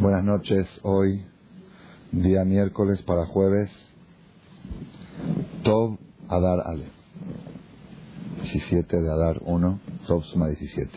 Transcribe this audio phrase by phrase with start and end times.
[0.00, 1.26] Buenas noches, hoy,
[2.12, 3.68] día miércoles para jueves,
[5.64, 6.84] Tov Adar Ale.
[8.40, 10.88] 17 de Adar 1, Tov suma 17.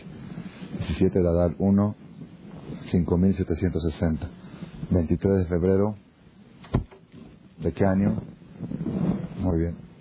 [0.78, 1.96] 17 de Adar 1,
[2.92, 4.30] 5760.
[4.88, 5.96] 23 de febrero,
[7.58, 8.22] ¿de qué año?
[9.40, 9.91] Muy bien.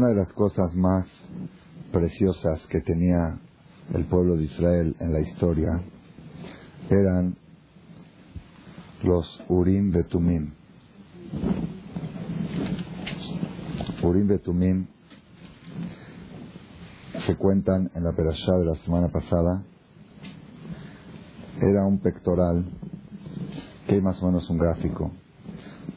[0.00, 1.06] Una de las cosas más
[1.92, 3.38] preciosas que tenía
[3.92, 5.68] el pueblo de Israel en la historia
[6.88, 7.36] eran
[9.02, 10.54] los Urim Betumim.
[14.02, 14.86] Urim Betumim
[17.26, 19.64] se cuentan en la perashá de la semana pasada.
[21.60, 22.64] Era un pectoral,
[23.86, 25.10] que hay más o menos un gráfico.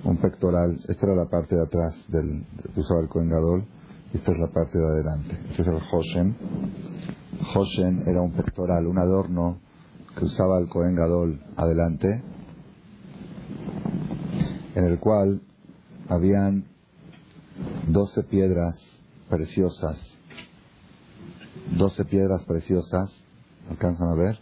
[0.04, 3.66] Un pectoral, esta era la parte de atrás del, que usaba el Kohen Gadol,
[4.14, 5.40] esta es la parte de adelante.
[5.50, 6.36] Este es el Hoshen.
[7.56, 9.58] Hoshen era un pectoral, un adorno
[10.16, 12.24] que usaba el Kohen Gadol adelante,
[14.76, 15.42] en el cual
[16.08, 16.66] habían
[17.88, 18.76] doce piedras
[19.30, 20.00] preciosas.
[21.76, 23.12] Doce piedras preciosas.
[23.70, 24.38] ¿Alcanzan a ver?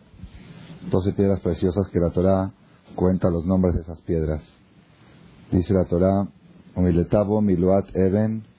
[0.89, 2.51] Doce piedras preciosas que la Torah
[2.95, 4.43] cuenta los nombres de esas piedras.
[5.49, 6.27] Dice la Torah,
[6.75, 8.50] Umiletabo Miluat Eben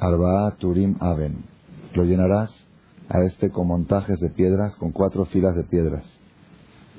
[0.00, 1.44] Arba'a Turim Aven.
[1.94, 2.50] Lo llenarás
[3.08, 6.04] a este con montajes de piedras, con cuatro filas de piedras.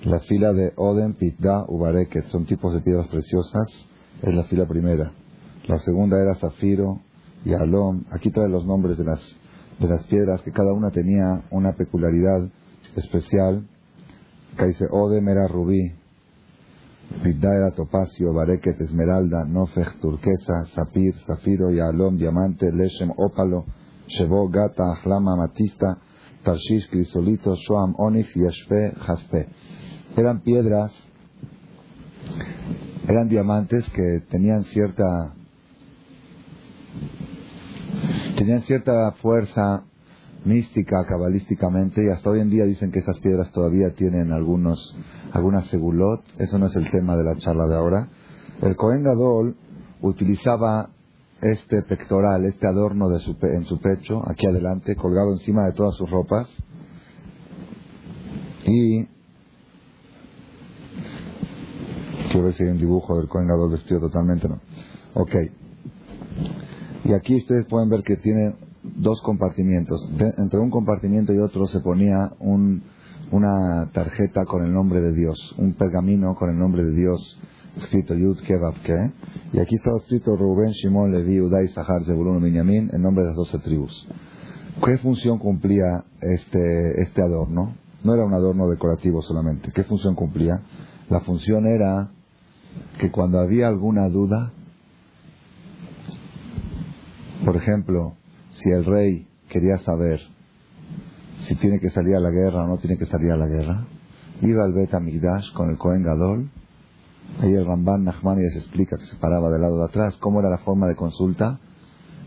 [0.04, 3.68] La fila de Oden, Pitda, Ubareket son tipos de piedras preciosas,
[4.22, 5.12] es la fila primera.
[5.68, 7.00] La segunda era Zafiro
[7.46, 8.04] y Alom.
[8.12, 9.20] Aquí trae los nombres de las,
[9.80, 12.50] de las piedras, que cada una tenía una peculiaridad
[12.96, 13.68] especial.
[14.54, 15.94] Acá Odem era rubí,
[17.24, 23.66] Pitda era topacio, Bareket esmeralda, Nofech turquesa, Sapir, Zafiro, Yalom, diamante, Leshem, ópalo,
[24.08, 25.98] Shebo, gata, Ahlama, amatista,
[26.44, 29.48] Tarshish, crisolito, Shoam, Onix, Yeshfe, Jaspe.
[30.18, 30.92] Eran piedras,
[33.08, 35.34] eran diamantes que tenían cierta
[38.38, 39.84] tenían cierta fuerza
[40.46, 44.96] mística, cabalísticamente, y hasta hoy en día dicen que esas piedras todavía tienen algunos,
[45.32, 48.08] algunas segulot, eso no es el tema de la charla de ahora.
[48.62, 49.56] El Cohen Gadol
[50.02, 50.90] utilizaba
[51.42, 55.96] este pectoral, este adorno de su, en su pecho, aquí adelante, colgado encima de todas
[55.96, 56.50] sus ropas,
[58.66, 59.06] y
[62.32, 64.60] quiero ver si hay un dibujo del Cohen Gadol vestido totalmente, no.
[65.14, 65.36] Ok.
[67.04, 68.56] Y aquí ustedes pueden ver que tiene
[68.96, 70.10] dos compartimientos.
[70.38, 72.84] entre un compartimiento y otro se ponía un,
[73.32, 77.40] una tarjeta con el nombre de Dios, un pergamino con el nombre de Dios
[77.78, 79.12] escrito Yud Kebab Ke.
[79.54, 83.38] Y aquí estaba escrito Rubén, Shimon, Levi, Udai, Sahar, Zebulun, Benjamín, en nombre de las
[83.38, 84.08] doce tribus.
[84.84, 87.76] ¿Qué función cumplía este, este adorno?
[88.04, 89.72] No era un adorno decorativo solamente.
[89.72, 90.62] ¿Qué función cumplía?
[91.10, 92.12] La función era
[93.00, 94.54] que cuando había alguna duda,
[97.46, 98.16] por ejemplo,
[98.52, 100.22] si el rey quería saber
[101.40, 103.88] si tiene que salir a la guerra o no tiene que salir a la guerra,
[104.42, 106.50] iba al Bet Amigdash con el Cohen Gadol,
[107.40, 110.60] ahí el Ramban Nachmanides explica que se paraba del lado de atrás, cómo era la
[110.60, 111.60] forma de consulta,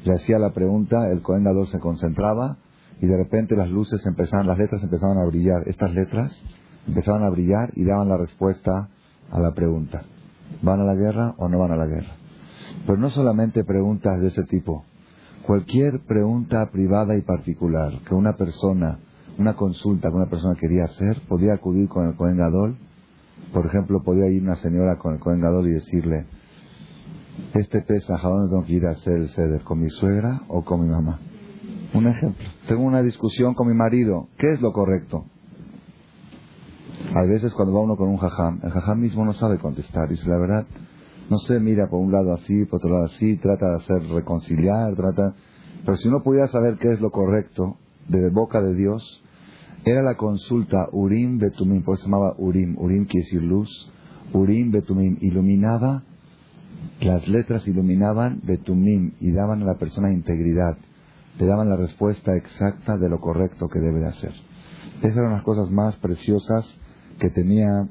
[0.04, 2.58] le hacía la pregunta, el Cohen Gadol se concentraba
[3.00, 6.40] y de repente las luces empezaban, las letras empezaban a brillar, estas letras
[6.86, 8.88] empezaban a brillar y daban la respuesta
[9.30, 10.04] a la pregunta.
[10.62, 12.16] ¿Van a la guerra o no van a la guerra?
[12.86, 14.84] Pero no solamente preguntas de ese tipo,
[15.46, 18.98] cualquier pregunta privada y particular que una persona,
[19.38, 22.76] una consulta que una persona quería hacer, podía acudir con el Cohen Gadol.
[23.52, 26.26] Por ejemplo, podía ir una señora con el Cohen Gadol y decirle,
[27.52, 29.62] este pesa, ¿a dónde tengo que ir a hacer el ceder?
[29.62, 31.20] ¿Con mi suegra o con mi mamá?
[31.92, 32.44] Un ejemplo.
[32.66, 34.28] Tengo una discusión con mi marido.
[34.38, 35.24] ¿Qué es lo correcto?
[37.14, 40.08] A veces cuando va uno con un jajam, el jajam mismo no sabe contestar.
[40.08, 40.66] Dice, la verdad,
[41.30, 44.94] no sé, mira por un lado así, por otro lado así, trata de hacer reconciliar,
[44.94, 45.34] trata...
[45.84, 47.76] Pero si uno pudiera saber qué es lo correcto
[48.08, 49.22] de boca de Dios,
[49.84, 52.74] era la consulta Urim Betumim, por eso se llamaba Urim.
[52.78, 53.92] Urim quiere decir luz.
[54.32, 56.02] Urim Betumim iluminaba,
[57.00, 60.78] las letras iluminaban Betumim y daban a la persona integridad.
[61.38, 64.32] Le daban la respuesta exacta de lo correcto que debe de hacer.
[65.02, 66.78] Esas eran las cosas más preciosas
[67.18, 67.86] que tenía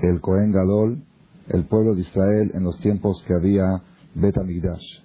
[0.00, 1.02] el Cohen Gadol
[1.50, 3.82] el pueblo de Israel en los tiempos que había
[4.14, 5.02] Bet Amigdash.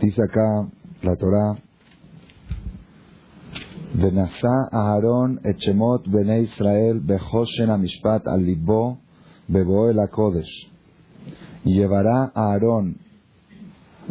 [0.00, 0.68] Dice acá
[1.02, 1.56] la Torah,
[3.94, 8.44] Benasá Aarón Echemot Bene Israel Behoshen Amishpat al
[9.48, 10.70] Beboel Kodesh.
[11.64, 12.96] Y llevará a Aarón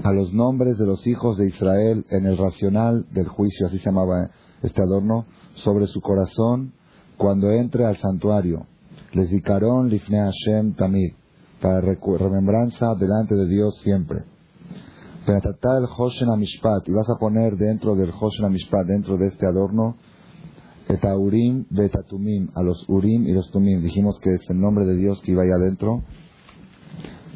[0.04, 3.86] a los nombres de los hijos de Israel en el racional del juicio, así se
[3.86, 4.30] llamaba
[4.62, 6.74] este adorno, sobre su corazón
[7.18, 8.68] cuando entre al santuario.
[9.14, 11.14] Les dicaron lifne Hashem tamid,
[11.62, 14.20] para remembranza delante de Dios siempre.
[15.28, 19.96] el Hoshen y vas a poner dentro del Hoshen Amishpat, dentro de este adorno,
[20.88, 23.82] Etaurim Betatumim, a los Urim y los Tumim.
[23.84, 26.04] Dijimos que es el nombre de Dios que iba ahí adentro.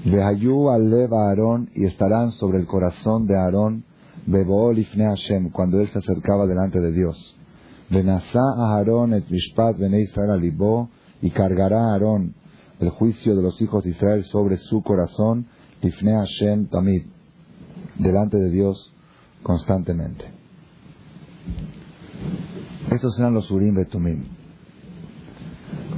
[0.04, 3.86] Vehayu al Aarón, y estarán sobre el corazón de Aarón,
[4.26, 7.36] Bebool Ifne Hashem, cuando él se acercaba delante de Dios.
[7.92, 10.90] Benasá a Aarón et Mishpat Bene Israel alibó,
[11.22, 12.34] y cargará Aarón
[12.80, 15.48] el juicio de los hijos de Israel sobre su corazón,
[15.82, 17.04] Ifne Hashem Tamid,
[17.98, 18.94] delante de Dios
[19.44, 20.26] constantemente.
[22.92, 24.26] Estos eran los Urim Betumim.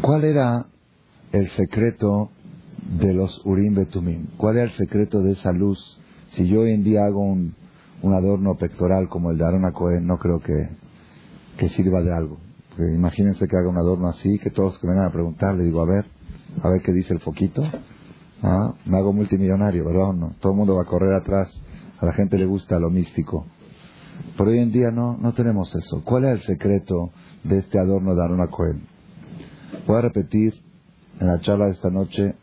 [0.02, 0.66] ¿Cuál era
[1.32, 2.30] el secreto
[3.00, 4.28] de los Urim Betumim?
[4.38, 6.00] ¿Cuál era el secreto de esa luz?
[6.32, 7.56] Si yo hoy en día hago un,
[8.04, 10.70] adorno pectoral como el de Aaron Cohen, no creo que,
[11.58, 12.38] que sirva de algo.
[12.78, 15.86] imagínense que haga un adorno así, que todos que vengan a preguntar, le digo, a
[15.86, 16.06] ver,
[16.62, 17.64] a ver qué dice el foquito.
[18.42, 18.74] ¿Ah?
[18.86, 20.36] Me hago multimillonario, ¿verdad no?
[20.40, 21.52] Todo el mundo va a correr atrás.
[22.00, 23.46] A la gente le gusta lo místico.
[24.38, 26.04] Pero hoy en día no, no tenemos eso.
[26.04, 27.12] ¿Cuál es el secreto
[27.44, 28.84] de este adorno de Aaron Cohen?
[29.88, 30.54] Voy a repetir
[31.20, 32.36] en la charla de esta noche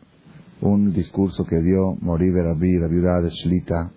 [0.61, 3.91] un discurso que dio Moribe Rabbi, la viuda de Shlita,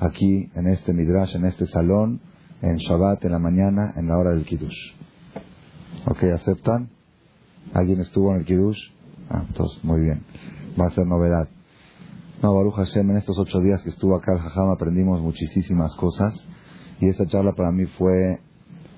[0.00, 2.20] aquí en este Midrash, en este salón,
[2.62, 4.94] en Shabbat, en la mañana, en la hora del Kiddush.
[6.06, 6.24] ¿Ok?
[6.24, 6.90] ¿Aceptan?
[7.72, 8.78] ¿Alguien estuvo en el Kiddush?
[9.30, 10.24] Ah, entonces, muy bien.
[10.78, 11.48] Va a ser novedad.
[12.42, 16.34] No, Baruch Hashem, en estos ocho días que estuvo acá el Jajam aprendimos muchísimas cosas
[17.00, 18.40] y esa charla para mí fue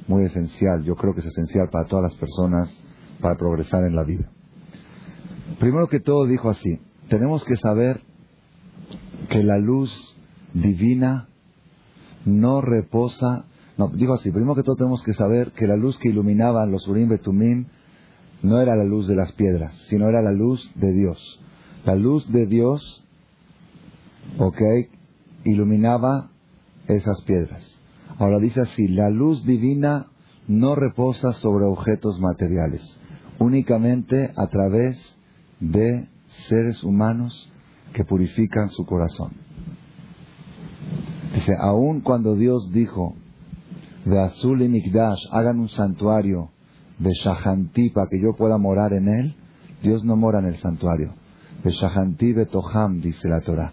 [0.08, 0.84] muy esencial.
[0.84, 2.73] Yo creo que es esencial para todas las personas
[3.20, 4.31] para progresar en la vida.
[5.58, 8.00] Primero que todo dijo así, tenemos que saber
[9.29, 9.93] que la luz
[10.55, 11.29] divina
[12.25, 13.44] no reposa,
[13.76, 16.87] no, dijo así, primero que todo tenemos que saber que la luz que iluminaba los
[16.88, 17.67] Urim Betumim
[18.42, 21.40] no era la luz de las piedras, sino era la luz de Dios.
[21.84, 23.04] La luz de Dios,
[24.38, 24.60] ok,
[25.44, 26.30] iluminaba
[26.86, 27.78] esas piedras.
[28.18, 30.08] Ahora dice así, la luz divina
[30.48, 32.98] no reposa sobre objetos materiales,
[33.38, 35.16] únicamente a través
[35.60, 36.08] de
[36.48, 37.52] seres humanos
[37.92, 39.32] que purifican su corazón.
[41.34, 43.14] Dice, aun cuando Dios dijo,
[44.04, 46.50] de Azul y Mikdash, hagan un santuario
[46.98, 49.36] de Shahanti para que yo pueda morar en él,
[49.82, 51.14] Dios no mora en el santuario.
[51.64, 53.72] De Shahanti Betoham, dice la Torah.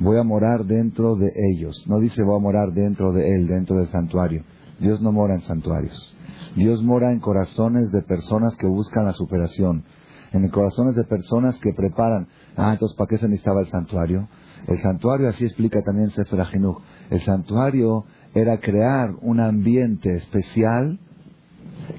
[0.00, 1.84] Voy a morar dentro de ellos.
[1.86, 4.42] No dice voy a morar dentro de él, dentro del santuario.
[4.80, 6.16] Dios no mora en santuarios.
[6.56, 9.84] Dios mora en corazones de personas que buscan la superación.
[10.32, 12.26] En corazones de personas que preparan.
[12.56, 14.28] Ah, entonces, ¿para qué se necesitaba el santuario?
[14.66, 16.78] El santuario, así explica también Sefer Ajinuch.
[17.10, 18.04] El santuario
[18.34, 20.98] era crear un ambiente especial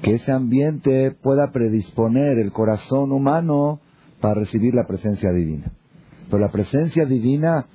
[0.01, 3.79] que ese ambiente pueda predisponer el corazón humano
[4.21, 5.71] para recibir la presencia divina.
[6.29, 7.67] Pero la presencia divina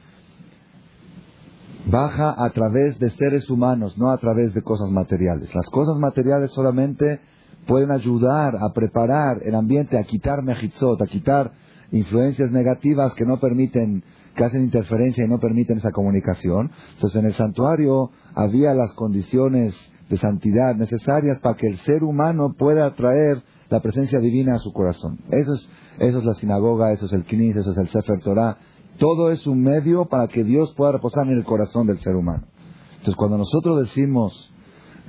[1.87, 5.55] baja a través de seres humanos, no a través de cosas materiales.
[5.55, 7.21] Las cosas materiales solamente
[7.67, 11.53] pueden ayudar a preparar el ambiente, a quitar mejitzot, a quitar
[11.93, 14.03] influencias negativas que no permiten,
[14.35, 16.71] que hacen interferencia y no permiten esa comunicación.
[16.95, 19.75] Entonces en el santuario había las condiciones
[20.09, 24.73] de santidad necesarias para que el ser humano pueda atraer la presencia divina a su
[24.73, 25.19] corazón.
[25.31, 28.57] Eso es, eso es la sinagoga, eso es el knis, eso es el Sefer Torah.
[28.99, 32.45] Todo es un medio para que Dios pueda reposar en el corazón del ser humano.
[32.93, 34.53] Entonces, cuando nosotros decimos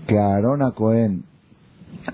[0.05, 1.23] que Aarón a Cohen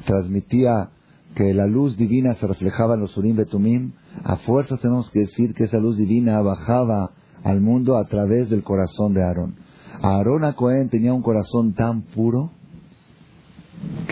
[0.05, 0.91] transmitía
[1.35, 3.91] que la luz divina se reflejaba en los Urim Betumim,
[4.23, 7.11] a fuerzas tenemos que decir que esa luz divina bajaba
[7.43, 9.55] al mundo a través del corazón de Aarón.
[10.01, 12.51] Aarón a Cohen tenía un corazón tan puro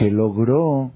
[0.04, 0.92] que logró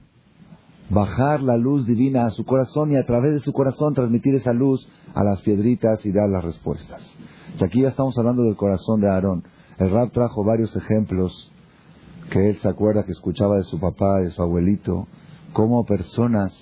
[0.89, 4.51] bajar la luz divina a su corazón y a través de su corazón transmitir esa
[4.51, 7.15] luz a las piedritas y dar las respuestas.
[7.61, 9.45] aquí ya estamos hablando del corazón de Aarón.
[9.77, 11.53] El Rab trajo varios ejemplos
[12.31, 15.07] que él se acuerda que escuchaba de su papá, de su abuelito,
[15.53, 16.53] como personas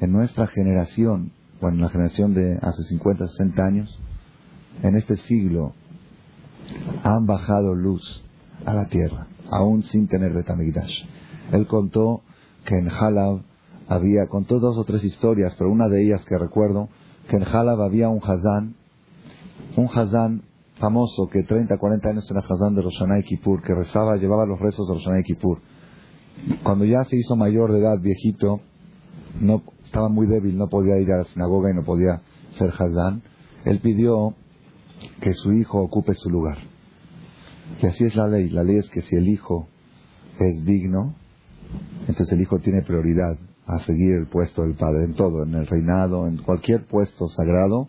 [0.00, 1.30] en nuestra generación,
[1.60, 4.00] bueno, en la generación de hace 50, 60 años,
[4.82, 5.72] en este siglo,
[7.04, 8.24] han bajado luz
[8.66, 11.04] a la tierra, aún sin tener Betamigdash.
[11.52, 12.22] Él contó
[12.64, 13.42] que en Halab
[13.88, 16.88] había, contó dos o tres historias, pero una de ellas que recuerdo,
[17.28, 18.74] que en Halab había un Hazán,
[19.76, 20.42] un Hazán
[20.76, 24.58] famoso que 30, 40 años era Hazán de Roshanay y Kippur, que rezaba, llevaba los
[24.58, 25.60] rezos de Roshanay y Kippur.
[26.62, 28.60] Cuando ya se hizo mayor de edad, viejito,
[29.40, 33.22] no, estaba muy débil, no podía ir a la sinagoga y no podía ser Hazán,
[33.64, 34.34] él pidió
[35.20, 36.58] que su hijo ocupe su lugar.
[37.80, 38.48] Y así es la ley.
[38.48, 39.68] La ley es que si el hijo
[40.38, 41.14] es digno,
[42.08, 45.66] entonces el hijo tiene prioridad a seguir el puesto del padre en todo, en el
[45.66, 47.88] reinado, en cualquier puesto sagrado.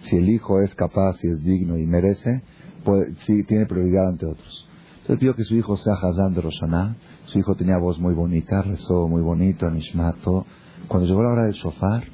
[0.00, 2.42] Si el hijo es capaz, si es digno y merece,
[2.84, 4.68] puede, sí, tiene prioridad ante otros.
[5.00, 6.96] Entonces pido que su hijo sea Hazán de Roshaná.
[7.26, 10.46] Su hijo tenía voz muy bonita, rezó muy bonito, Nishmato.
[10.86, 12.04] Cuando llegó la hora del shofar,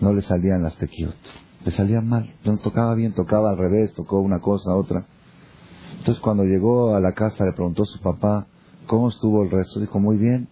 [0.00, 1.14] no le salían las tequiot.
[1.64, 2.34] Le salían mal.
[2.44, 5.06] No tocaba bien, tocaba al revés, tocó una cosa, otra.
[5.98, 8.46] Entonces cuando llegó a la casa le preguntó a su papá,
[8.86, 9.80] ¿cómo estuvo el rezo?
[9.80, 10.48] Dijo, muy bien.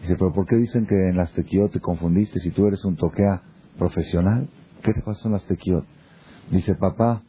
[0.00, 2.96] Dice, pero ¿por qué dicen que en las tequiot te confundiste si tú eres un
[2.96, 3.42] toquea
[3.78, 4.48] profesional?
[4.82, 5.84] ¿Qué te pasó en las tequiot?
[6.50, 7.22] Dice, papá,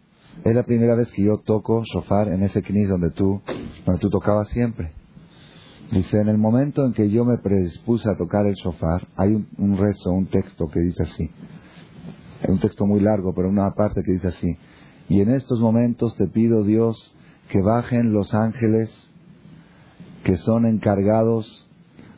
[0.44, 3.42] es la primera vez que yo toco shofar en ese knis donde tú,
[3.86, 4.92] donde tú tocabas siempre.
[5.92, 9.48] Dice, en el momento en que yo me predispuse a tocar el shofar, hay un,
[9.58, 11.32] un rezo, un texto que dice así.
[12.42, 14.58] Es un texto muy largo, pero una parte que dice así.
[15.08, 17.16] Y en estos momentos te pido, Dios,
[17.50, 19.05] que bajen los ángeles
[20.26, 21.70] que son encargados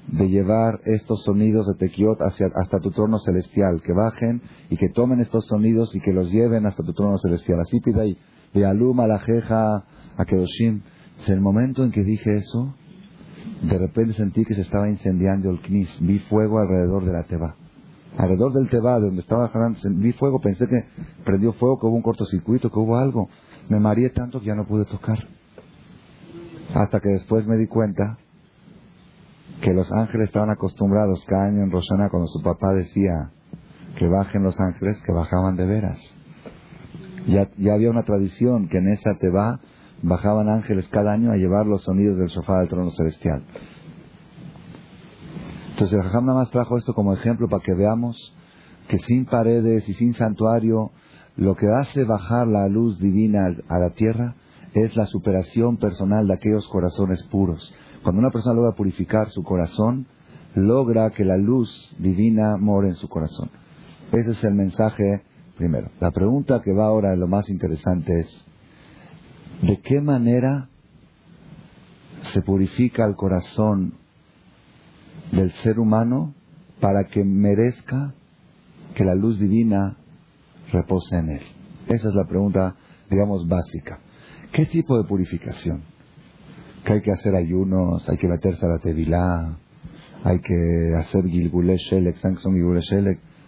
[0.08, 4.88] de llevar estos sonidos de Tequiot hacia, hasta tu trono celestial, que bajen y que
[4.88, 7.60] tomen estos sonidos y que los lleven hasta tu trono celestial.
[7.60, 8.18] Así pide ahí,
[8.64, 9.84] aluma la jeja
[10.16, 10.82] a Kedoshim.
[11.20, 12.74] Desde el momento en que dije eso,
[13.64, 17.56] de repente sentí que se estaba incendiando el knis, vi fuego alrededor de la teba.
[18.18, 20.86] Alrededor del teba, de donde estaba jalando, vi fuego, pensé que
[21.26, 23.28] prendió fuego, que hubo un cortocircuito, que hubo algo.
[23.68, 25.28] Me mareé tanto que ya no pude tocar.
[26.74, 28.18] Hasta que después me di cuenta
[29.62, 33.32] que los ángeles estaban acostumbrados cada año en Rosana cuando su papá decía
[33.96, 36.00] que bajen los ángeles, que bajaban de veras.
[37.28, 39.60] Ya, ya había una tradición que en esa teba
[40.02, 43.44] bajaban ángeles cada año a llevar los sonidos del sofá del trono celestial.
[45.72, 48.36] Entonces el nada más trajo esto como ejemplo para que veamos
[48.88, 50.92] que sin paredes y sin santuario,
[51.36, 54.36] lo que hace bajar la luz divina a la tierra
[54.74, 57.74] es la superación personal de aquellos corazones puros.
[58.04, 60.06] Cuando una persona logra purificar su corazón,
[60.56, 63.50] logra que la luz divina more en su corazón.
[64.12, 65.24] Ese es el mensaje
[65.58, 65.90] primero.
[66.00, 68.46] La pregunta que va ahora, lo más interesante es,
[69.62, 70.70] ¿de qué manera
[72.34, 73.94] se purifica el corazón
[75.32, 76.34] del ser humano
[76.80, 78.14] para que merezca
[78.96, 79.98] que la luz divina
[80.72, 81.42] repose en él?
[81.88, 82.76] Esa es la pregunta,
[83.10, 84.00] digamos, básica.
[84.52, 85.84] ¿Qué tipo de purificación?
[86.84, 89.58] Que hay que hacer ayunos, hay que meterse a la tevilá,
[90.24, 92.36] hay que hacer gilgule shelek, son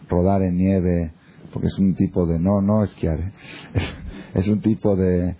[0.10, 1.14] rodar en nieve,
[1.54, 3.32] porque es un tipo de, no, no esquiar, ¿eh?
[4.34, 5.36] es, un tipo de,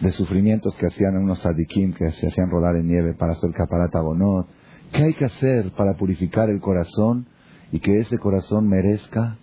[0.00, 4.00] de sufrimientos que hacían unos sadikim que se hacían rodar en nieve para hacer caparata
[4.00, 4.48] bonot.
[4.92, 7.26] ¿Qué hay que hacer para purificar el corazón
[7.70, 9.38] y que ese corazón merezca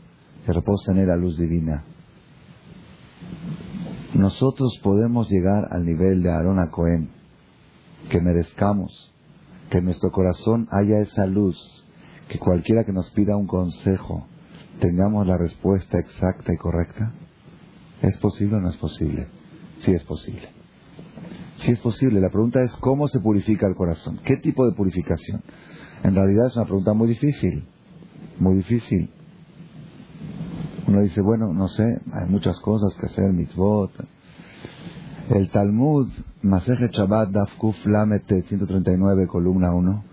[0.45, 1.83] que repose en la luz divina?
[4.13, 7.09] Nosotros podemos llegar al nivel de Aarón a Cohen,
[8.09, 9.11] que merezcamos,
[9.69, 11.85] que en nuestro corazón haya esa luz,
[12.27, 14.25] que cualquiera que nos pida un consejo
[14.79, 17.13] tengamos la respuesta exacta y correcta?
[18.01, 19.27] ¿Es posible o no es posible?
[19.79, 20.49] Sí es posible.
[21.57, 22.21] Sí es posible.
[22.21, 24.19] La pregunta es cómo se purifica el corazón.
[24.23, 25.43] ¿Qué tipo de purificación?
[26.03, 27.65] En realidad es una pregunta muy difícil.
[28.39, 29.11] Muy difícil.
[30.89, 33.91] Uno dice, bueno, no sé, hay muchas cosas que hacer, mitzvot.
[35.29, 36.07] El Talmud,
[36.41, 40.03] Maseje Shabbat Dafkuf Lamet 139, columna 1,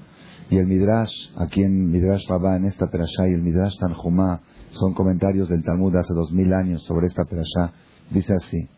[0.50, 4.92] y el Midrash, aquí en Midrash Rabá, en esta perashá, y el Midrash Tanjumá, son
[4.92, 7.72] comentarios del Talmud de hace dos mil años sobre esta perashá,
[8.10, 8.68] dice así,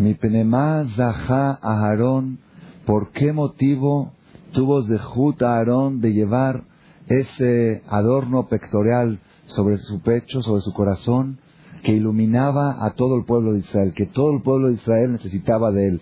[0.00, 2.40] Mi penema zaha Aarón,
[2.84, 4.14] ¿por qué motivo
[4.50, 6.64] tuvo Zehut a Aarón de llevar
[7.06, 9.20] ese adorno pectoral
[9.54, 11.38] sobre su pecho, sobre su corazón,
[11.82, 15.70] que iluminaba a todo el pueblo de Israel, que todo el pueblo de Israel necesitaba
[15.70, 16.00] de él.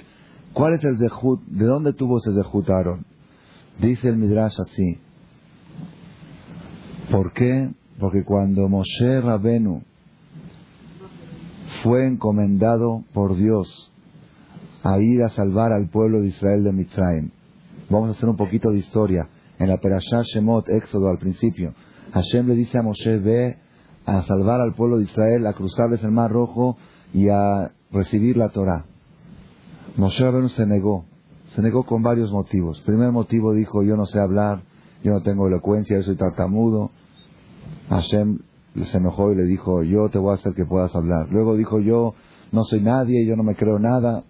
[0.53, 1.41] ¿Cuál es el Zehut?
[1.47, 3.05] ¿De dónde tuvo ese Zehut Aaron?
[3.81, 4.99] Dice el Midrash así.
[7.11, 7.71] ¿Por qué?
[7.99, 9.83] Porque cuando Moshe Rabenu
[11.83, 13.93] fue encomendado por Dios
[14.83, 17.31] a ir a salvar al pueblo de Israel de Mitzrayim,
[17.89, 19.29] vamos a hacer un poquito de historia.
[19.59, 21.75] En la Perashá Shemot, Éxodo al principio,
[22.13, 23.59] Hashem le dice a Moshe, ve
[24.07, 26.77] a salvar al pueblo de Israel, a cruzarles el mar rojo
[27.13, 28.87] y a recibir la Torah.
[29.97, 31.05] Moshe Rabbeinu se negó,
[31.55, 32.81] se negó con varios motivos.
[32.83, 34.63] Primer motivo dijo, yo no sé hablar,
[35.03, 36.91] yo no tengo elocuencia, yo soy tartamudo.
[37.91, 38.39] Hashem
[38.85, 41.29] se enojó y le dijo, yo te voy a hacer que puedas hablar.
[41.31, 42.15] Luego dijo, yo
[42.53, 44.25] no soy nadie, yo no me creo nada,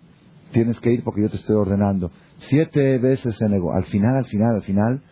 [0.53, 2.11] tienes que ir porque yo te estoy ordenando.
[2.39, 3.73] Siete veces se negó.
[3.73, 5.03] Al final, al final, al final,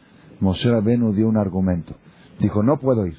[0.41, 1.95] Moshe Rabbeinu dio un argumento.
[2.39, 3.19] Dijo, no puedo ir.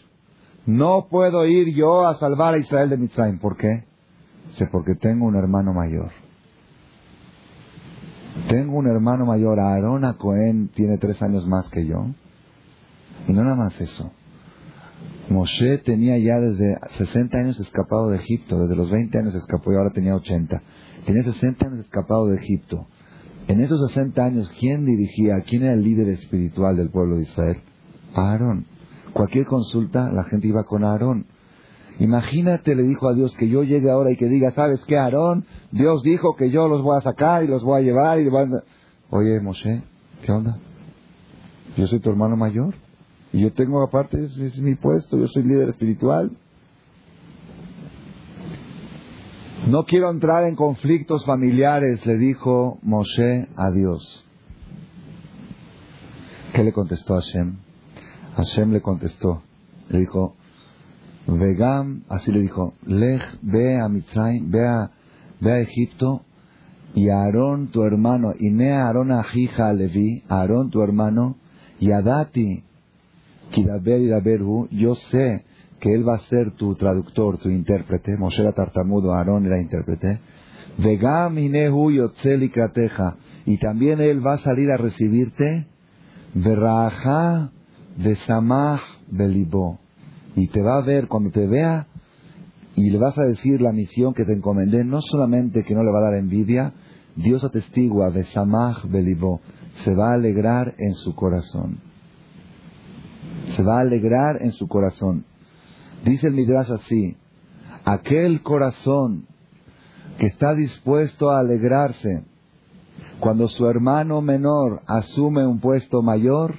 [0.65, 3.39] No puedo ir yo a salvar a Israel de Mitzrayim.
[3.39, 3.85] ¿Por qué?
[4.47, 6.11] Dice, porque tengo un hermano mayor.
[8.47, 12.05] Tengo un hermano mayor, Aarón Cohen, tiene tres años más que yo.
[13.27, 14.11] Y no nada más eso.
[15.29, 19.75] Moshe tenía ya desde 60 años escapado de Egipto, desde los 20 años escapó y
[19.75, 20.61] ahora tenía 80.
[21.05, 22.87] Tenía 60 años escapado de Egipto.
[23.47, 25.41] En esos 60 años, ¿quién dirigía?
[25.41, 27.57] ¿Quién era el líder espiritual del pueblo de Israel?
[28.13, 28.65] Aarón.
[29.17, 31.25] Cualquier consulta, la gente iba con Aarón.
[31.97, 35.43] Imagínate, le dijo a Dios, que yo llegue ahora y que diga, ¿sabes qué, Aarón?
[35.71, 38.29] Dios dijo que yo los voy a sacar y los voy a llevar y
[39.09, 39.81] Oye, Moshe,
[40.23, 40.59] ¿qué onda?
[41.75, 42.75] Yo soy tu hermano mayor.
[43.33, 46.29] Y yo tengo aparte, ese es mi puesto, yo soy líder espiritual.
[49.67, 54.23] No quiero entrar en conflictos familiares, le dijo Moshe a Dios.
[56.53, 57.66] ¿Qué le contestó Hashem?
[58.37, 59.41] Hashem le contestó,
[59.89, 60.35] le dijo,
[61.25, 64.91] Vegam, así le dijo, Lej, ve a Mitzrayim, ve a,
[65.41, 66.21] ve a Egipto,
[66.93, 71.37] y Aarón tu hermano, y ne Aarón ajija Levi, Aarón tu hermano,
[71.79, 72.63] y Adati,
[74.71, 75.45] yo sé
[75.79, 78.17] que él va a ser tu traductor, tu intérprete.
[78.17, 80.19] Moshe era tartamudo, Aarón era intérprete.
[80.77, 81.91] Vegam inehu
[83.45, 85.67] Y también él va a salir a recibirte.
[86.33, 87.51] Veraja
[89.09, 89.79] belibo.
[90.35, 91.87] Y te va a ver cuando te vea
[92.75, 94.83] y le vas a decir la misión que te encomendé.
[94.83, 96.73] No solamente que no le va a dar envidia,
[97.15, 99.41] Dios atestigua besamach belibo.
[99.83, 101.87] Se va a alegrar en su corazón
[103.55, 105.25] se va a alegrar en su corazón.
[106.03, 107.15] Dice el Midrash así,
[107.85, 109.25] aquel corazón
[110.19, 112.23] que está dispuesto a alegrarse
[113.19, 116.55] cuando su hermano menor asume un puesto mayor,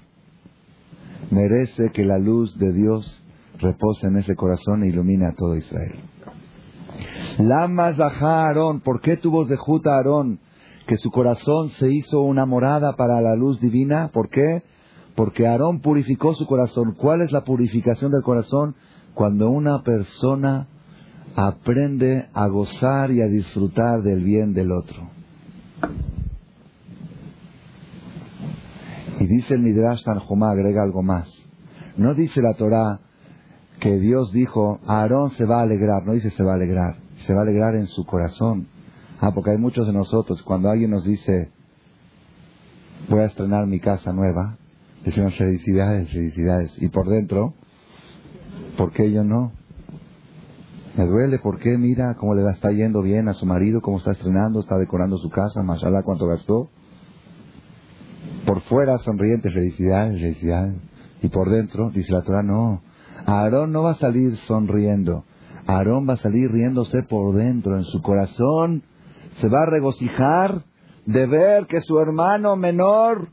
[1.30, 3.22] merece que la luz de Dios
[3.58, 5.94] repose en ese corazón e ilumine a todo Israel.
[7.38, 10.40] Lama Aarón, ¿por qué tuvo Zehut Aarón
[10.86, 14.10] que su corazón se hizo una morada para la luz divina?
[14.12, 14.62] ¿Por qué?
[15.14, 16.94] Porque Aarón purificó su corazón.
[16.94, 18.74] ¿Cuál es la purificación del corazón?
[19.14, 20.66] Cuando una persona
[21.36, 25.10] aprende a gozar y a disfrutar del bien del otro.
[29.18, 31.32] Y dice el Midrash Tanjumá, agrega algo más.
[31.96, 33.00] No dice la Torah
[33.80, 37.32] que Dios dijo, Aarón se va a alegrar, no dice se va a alegrar, se
[37.32, 38.68] va a alegrar en su corazón.
[39.20, 41.50] Ah, porque hay muchos de nosotros, cuando alguien nos dice,
[43.08, 44.58] voy a estrenar mi casa nueva,
[45.04, 46.82] Decimos felicidades, felicidades.
[46.82, 47.54] Y por dentro,
[48.76, 49.52] ¿por qué yo no?
[50.96, 51.78] Me duele, ¿por qué?
[51.78, 55.30] Mira cómo le está yendo bien a su marido, cómo está estrenando, está decorando su
[55.30, 56.70] casa, mashallah, cuánto gastó.
[58.68, 60.76] Fuera, sonriente, felicidades, felicidades.
[61.22, 62.82] Y por dentro, dice la Torah, no.
[63.26, 65.24] Aarón no va a salir sonriendo.
[65.66, 68.82] Aarón va a salir riéndose por dentro, en su corazón.
[69.40, 70.64] Se va a regocijar
[71.06, 73.30] de ver que su hermano menor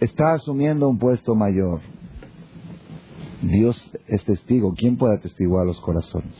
[0.00, 1.80] está asumiendo un puesto mayor.
[3.42, 4.74] Dios es testigo.
[4.74, 6.34] ¿Quién puede atestiguar los corazones?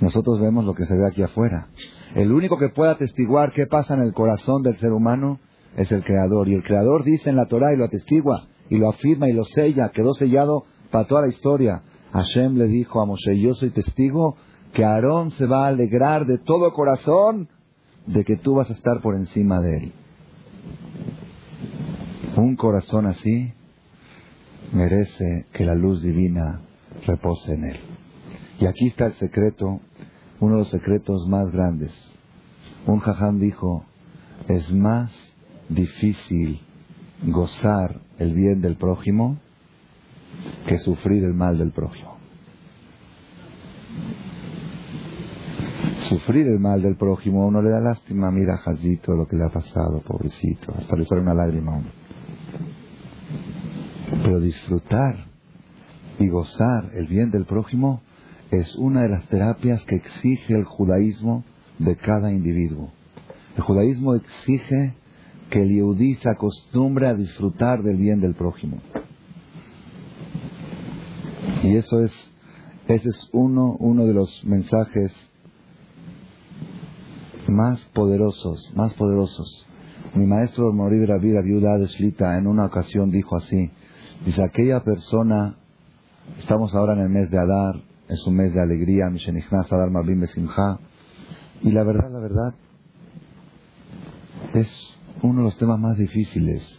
[0.00, 1.68] Nosotros vemos lo que se ve aquí afuera.
[2.14, 5.40] El único que puede atestiguar qué pasa en el corazón del ser humano
[5.76, 6.48] es el Creador.
[6.48, 9.44] Y el Creador dice en la Torah y lo atestigua, y lo afirma y lo
[9.44, 11.82] sella, quedó sellado para toda la historia.
[12.12, 14.36] Hashem le dijo a Moshe, yo soy testigo
[14.72, 17.48] que Aarón se va a alegrar de todo corazón
[18.06, 19.92] de que tú vas a estar por encima de él.
[22.36, 23.52] Un corazón así
[24.72, 26.62] merece que la luz divina
[27.06, 27.76] repose en él.
[28.60, 29.80] Y aquí está el secreto,
[30.40, 32.12] uno de los secretos más grandes.
[32.86, 33.84] Un jajam dijo,
[34.48, 35.25] es más
[35.68, 36.60] difícil
[37.24, 39.38] gozar el bien del prójimo
[40.66, 42.16] que sufrir el mal del prójimo.
[46.08, 49.50] Sufrir el mal del prójimo uno le da lástima, mira Jazito lo que le ha
[49.50, 51.88] pasado, pobrecito, hasta le sale una lágrima a uno.
[54.22, 55.26] Pero disfrutar
[56.18, 58.02] y gozar el bien del prójimo
[58.50, 61.44] es una de las terapias que exige el judaísmo
[61.78, 62.92] de cada individuo.
[63.56, 64.94] El judaísmo exige
[65.50, 68.78] que el yehudí se acostumbre a disfrutar del bien del prójimo.
[71.62, 72.12] Y eso es,
[72.88, 75.14] ese es uno, uno de los mensajes
[77.48, 79.66] más poderosos, más poderosos.
[80.14, 81.88] Mi maestro Morir Rabbi Viuda de
[82.38, 83.70] en una ocasión dijo así,
[84.24, 85.56] Dice, aquella persona,
[86.38, 87.76] estamos ahora en el mes de Adar,
[88.08, 90.78] es un mes de alegría, Adar Marbim Besimha,
[91.62, 92.54] y la verdad, la verdad,
[94.54, 96.78] es uno de los temas más difíciles,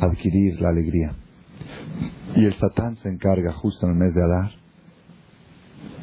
[0.00, 1.14] adquirir la alegría.
[2.36, 4.50] Y el Satán se encarga justo en el mes de Adar,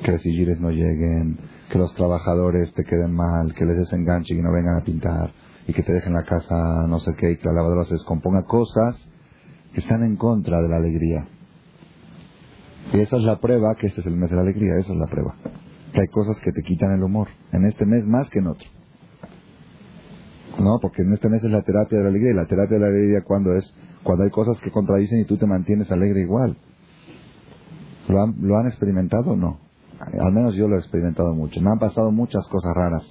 [0.03, 1.37] que los sigires no lleguen,
[1.69, 5.31] que los trabajadores te queden mal, que les desenganchen y no vengan a pintar,
[5.67, 8.45] y que te dejen la casa no sé qué y que la lavadora se descomponga,
[8.45, 8.95] cosas
[9.73, 11.27] que están en contra de la alegría.
[12.93, 14.97] Y esa es la prueba que este es el mes de la alegría, esa es
[14.97, 15.35] la prueba.
[15.93, 18.76] Que hay cosas que te quitan el humor, en este mes más que en otro.
[20.59, 22.81] No, porque en este mes es la terapia de la alegría y la terapia de
[22.81, 26.57] la alegría cuando es cuando hay cosas que contradicen y tú te mantienes alegre igual.
[28.07, 29.59] ¿Lo han, ¿Lo han experimentado o no?
[29.99, 31.59] Al menos yo lo he experimentado mucho.
[31.61, 33.03] Me han pasado muchas cosas raras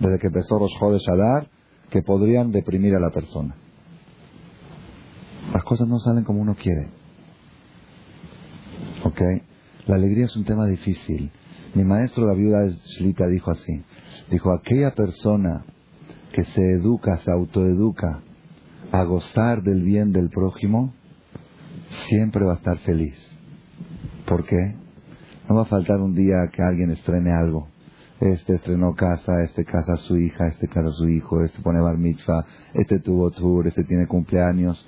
[0.00, 0.76] desde que empezó Rosh
[1.08, 1.48] a dar
[1.90, 3.54] que podrían deprimir a la persona.
[5.52, 6.90] Las cosas no salen como uno quiere.
[9.04, 9.20] ¿Ok?
[9.86, 11.30] La alegría es un tema difícil.
[11.74, 12.66] Mi maestro, la viuda
[12.98, 13.84] Shlita, dijo así.
[14.30, 15.64] Dijo, aquella persona
[16.34, 18.20] que se educa, se autoeduca
[18.90, 20.92] a gozar del bien del prójimo,
[22.08, 23.14] siempre va a estar feliz.
[24.26, 24.74] ¿Por qué?
[25.48, 27.68] No va a faltar un día que alguien estrene algo.
[28.18, 31.80] Este estrenó casa, este casa a su hija, este casa a su hijo, este pone
[31.80, 34.84] bar mitzvah, este tuvo tour, este tiene cumpleaños.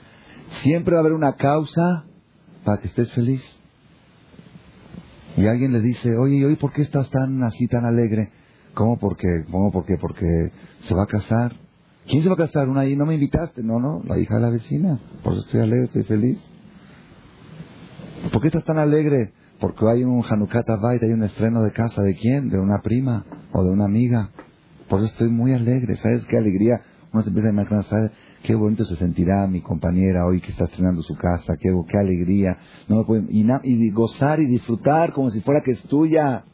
[0.62, 2.06] Siempre va a haber una causa
[2.64, 3.56] para que estés feliz.
[5.36, 8.32] Y alguien le dice, oye, ¿y hoy por qué estás tan así, tan alegre?
[8.76, 8.98] ¿Cómo?
[8.98, 9.72] Porque, ¿Cómo?
[9.72, 9.96] ¿Por qué?
[9.96, 11.56] Porque se va a casar.
[12.06, 12.68] ¿Quién se va a casar?
[12.68, 13.62] Una ahí, no me invitaste.
[13.62, 15.00] No, no, la hija de la vecina.
[15.24, 16.38] Por eso estoy alegre, estoy feliz.
[18.30, 19.32] ¿Por qué estás tan alegre?
[19.60, 22.02] Porque hay un Hanukkah Bait, hay un estreno de casa.
[22.02, 22.50] ¿De quién?
[22.50, 24.30] De una prima o de una amiga.
[24.90, 25.96] Por eso estoy muy alegre.
[25.96, 26.82] ¿Sabes qué alegría?
[27.14, 28.10] Uno se empieza a imaginar, ¿sabes?
[28.42, 31.56] Qué bonito se sentirá mi compañera hoy que está estrenando su casa.
[31.58, 32.58] Qué, qué alegría.
[32.88, 36.44] No me pueden, y, y gozar y disfrutar como si fuera que es tuya.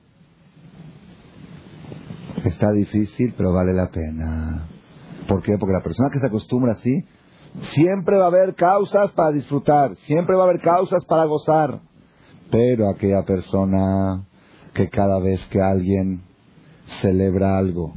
[2.44, 4.66] Está difícil, pero vale la pena.
[5.28, 5.56] ¿Por qué?
[5.58, 7.04] Porque la persona que se acostumbra así,
[7.74, 11.80] siempre va a haber causas para disfrutar, siempre va a haber causas para gozar.
[12.50, 14.24] Pero aquella persona
[14.74, 16.22] que cada vez que alguien
[17.00, 17.94] celebra algo,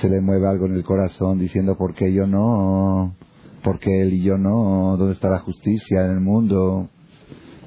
[0.00, 3.14] se le mueve algo en el corazón diciendo, ¿por qué yo no?
[3.62, 4.96] ¿Por qué él y yo no?
[4.96, 6.88] ¿Dónde está la justicia en el mundo?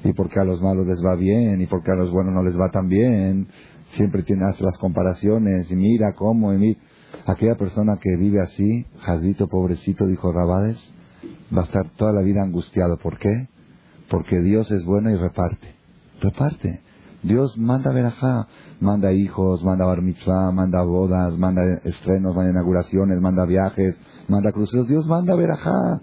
[0.04, 1.60] ¿Y por qué a los malos les va bien?
[1.60, 3.48] ¿Y por qué a los buenos no les va tan bien?
[3.90, 6.80] Siempre tiene, las comparaciones y mira cómo, y mira.
[7.26, 10.92] Aquella persona que vive así, Jazito, pobrecito, dijo Rabades,
[11.54, 12.98] va a estar toda la vida angustiado.
[12.98, 13.48] ¿Por qué?
[14.10, 15.74] Porque Dios es bueno y reparte.
[16.20, 16.80] Reparte.
[17.22, 18.46] Dios manda verajá,
[18.80, 20.02] manda hijos, manda bar
[20.52, 23.98] manda bodas, manda estrenos, manda inauguraciones, manda viajes,
[24.28, 24.86] manda cruceros.
[24.86, 26.00] Dios manda verajá.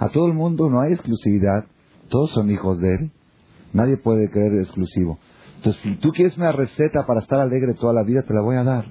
[0.00, 1.66] A todo el mundo no hay exclusividad.
[2.08, 3.12] Todos son hijos de Él.
[3.72, 5.18] Nadie puede creer exclusivo.
[5.58, 8.54] Entonces, si tú quieres una receta para estar alegre toda la vida, te la voy
[8.54, 8.86] a dar.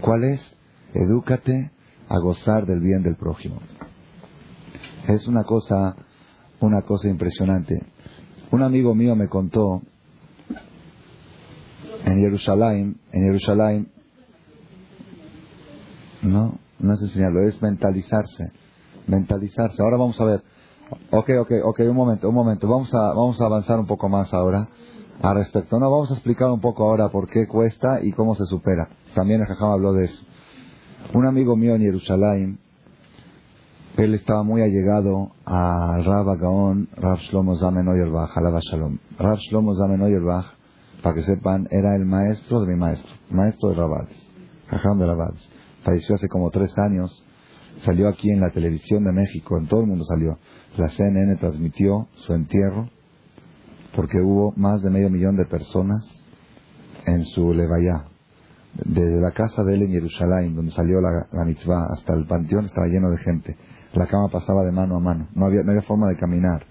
[0.00, 0.56] ¿Cuál es?
[0.94, 1.70] Edúcate
[2.08, 3.60] a gozar del bien del prójimo.
[5.06, 5.94] Es una cosa,
[6.60, 7.84] una cosa impresionante.
[8.50, 9.82] Un amigo mío me contó
[12.06, 13.92] en Jerusalén, en Jerusalén,
[16.22, 18.52] no, no es enseñarlo, es mentalizarse,
[19.06, 19.82] mentalizarse.
[19.82, 20.42] Ahora vamos a ver,
[21.10, 24.32] ok, ok, ok, un momento, un momento, vamos a, vamos a avanzar un poco más
[24.32, 24.66] ahora
[25.22, 25.78] al respecto.
[25.78, 28.88] No, vamos a explicar un poco ahora por qué cuesta y cómo se supera.
[29.14, 30.22] También el Jajam habló de eso.
[31.14, 32.58] Un amigo mío en Jerusalén,
[33.96, 38.98] él estaba muy allegado a Rab Gaon, Rav Shlomo Zamen Oyelbach, Alaba Shalom.
[39.18, 40.46] Rav Shlomo Zamen Oyelbach,
[41.02, 44.28] para que sepan, era el maestro de mi maestro, maestro de Rabades,
[44.68, 45.48] Jajam de Rabades.
[45.82, 47.24] Falleció hace como tres años,
[47.84, 50.38] salió aquí en la televisión de México, en todo el mundo salió.
[50.76, 52.88] La CNN transmitió su entierro
[53.94, 56.06] porque hubo más de medio millón de personas
[57.06, 58.04] en su levaya.
[58.74, 62.66] Desde la casa de él en Jerusalén, donde salió la, la mitzvah, hasta el panteón
[62.66, 63.56] estaba lleno de gente.
[63.94, 66.64] La cama pasaba de mano a mano, no había, no había forma de caminar.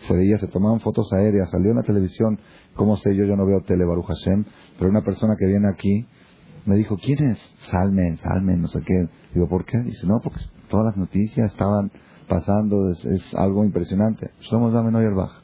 [0.00, 2.38] Se veía, se tomaban fotos aéreas, salió en la televisión,
[2.74, 4.44] como sé yo, yo no veo tele Baruch Hashem,
[4.76, 6.06] pero una persona que viene aquí
[6.66, 7.38] me dijo, ¿quién es?
[7.70, 9.08] Salmen, Salmen, no sé qué.
[9.32, 9.78] Digo, ¿por qué?
[9.78, 11.92] Dice, no, porque todas las noticias estaban
[12.28, 14.30] pasando, es, algo impresionante.
[14.40, 15.43] Somos Damen Baja.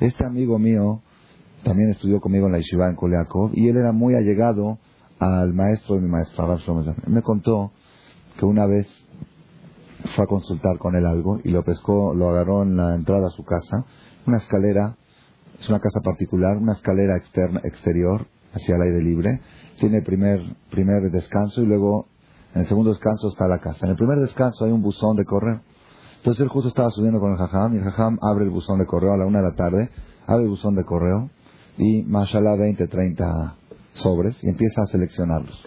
[0.00, 1.02] Este amigo mío
[1.62, 4.78] también estudió conmigo en la Yeshiva en Koleakov y él era muy allegado
[5.18, 6.46] al maestro de mi maestra,
[7.06, 7.70] Me contó
[8.38, 8.86] que una vez
[10.16, 13.30] fue a consultar con él algo y lo pescó, lo agarró en la entrada a
[13.30, 13.84] su casa,
[14.26, 14.96] una escalera,
[15.58, 19.42] es una casa particular, una escalera externa, exterior hacia el aire libre,
[19.78, 22.06] tiene el primer, primer descanso y luego
[22.54, 23.84] en el segundo descanso está la casa.
[23.84, 25.60] En el primer descanso hay un buzón de correo
[26.20, 28.84] entonces él justo estaba subiendo con el jajam y el jajam abre el buzón de
[28.84, 29.88] correo a la una de la tarde,
[30.26, 31.30] abre el buzón de correo
[31.78, 33.56] y mashallah 20, 30
[33.94, 35.66] sobres y empieza a seleccionarlos.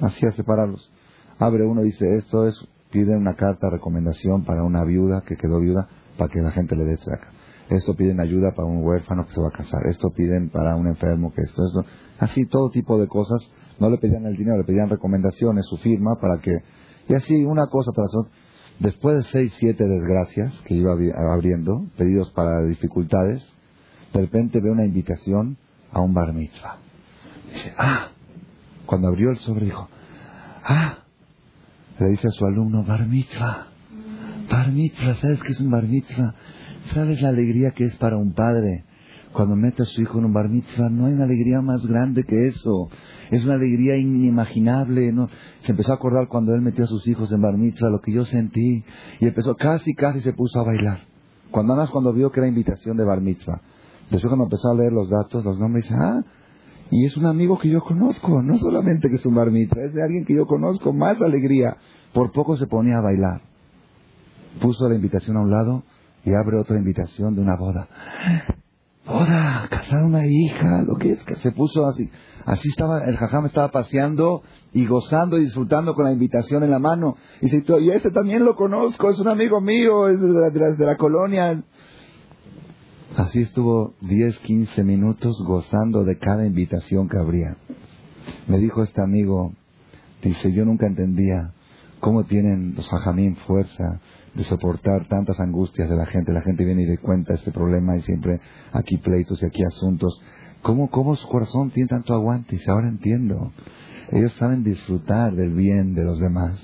[0.00, 0.90] Así a separarlos.
[1.38, 2.56] Abre uno y dice, esto es,
[2.90, 6.74] pide una carta de recomendación para una viuda que quedó viuda para que la gente
[6.74, 7.32] le dé acá.
[7.68, 9.86] Esto piden ayuda para un huérfano que se va a casar.
[9.86, 11.84] Esto piden para un enfermo que esto, esto.
[12.18, 13.38] Así todo tipo de cosas.
[13.78, 16.52] No le pedían el dinero, le pedían recomendaciones, su firma para que
[17.08, 18.32] Y así, una cosa tras otra.
[18.80, 23.52] Después de seis, siete desgracias que iba abriendo, pedidos para dificultades,
[24.12, 25.56] de repente ve una invitación
[25.90, 26.78] a un bar mitzvah.
[27.52, 28.10] Dice, ah,
[28.86, 29.88] cuando abrió el sobre dijo,
[30.64, 30.98] ah,
[31.98, 33.66] le dice a su alumno, bar mitzvah,
[34.48, 36.34] bar mitzvah, ¿sabes qué es un bar mitzvah?
[36.94, 38.84] ¿Sabes la alegría que es para un padre
[39.32, 40.88] cuando mete a su hijo en un bar mitzvah?
[40.88, 42.88] No hay una alegría más grande que eso.
[43.30, 45.12] Es una alegría inimaginable.
[45.12, 45.28] ¿no?
[45.62, 48.12] Se empezó a acordar cuando él metió a sus hijos en bar mitzvah, lo que
[48.12, 48.84] yo sentí.
[49.20, 51.00] Y empezó, casi, casi se puso a bailar.
[51.50, 53.60] Cuando más cuando vio que era invitación de bar mitzvah.
[54.10, 56.24] Después cuando empezó a leer los datos, los nombres, dice, ah,
[56.90, 58.42] y es un amigo que yo conozco.
[58.42, 60.92] No solamente que es un bar mitzvah, es de alguien que yo conozco.
[60.92, 61.76] Más alegría.
[62.12, 63.42] Por poco se ponía a bailar.
[64.60, 65.82] Puso la invitación a un lado
[66.24, 67.88] y abre otra invitación de una boda.
[69.06, 72.10] Boda, casar una hija, lo que es que se puso así.
[72.48, 76.78] Así estaba, el jajam estaba paseando y gozando y disfrutando con la invitación en la
[76.78, 77.18] mano.
[77.42, 80.86] Y dice, y este también lo conozco, es un amigo mío, es de la, de
[80.86, 81.62] la, colonia.
[83.16, 87.58] Así estuvo 10, 15 minutos gozando de cada invitación que abría.
[88.46, 89.52] Me dijo este amigo,
[90.22, 91.52] dice, yo nunca entendía
[92.00, 94.00] cómo tienen los jajamín fuerza
[94.34, 96.32] de soportar tantas angustias de la gente.
[96.32, 98.40] La gente viene y le cuenta este problema y siempre
[98.72, 100.22] aquí pleitos y aquí asuntos.
[100.68, 102.56] ¿Cómo, cómo su corazón tiene tanto aguante?
[102.56, 103.52] Y ahora entiendo.
[104.10, 106.62] Ellos saben disfrutar del bien de los demás.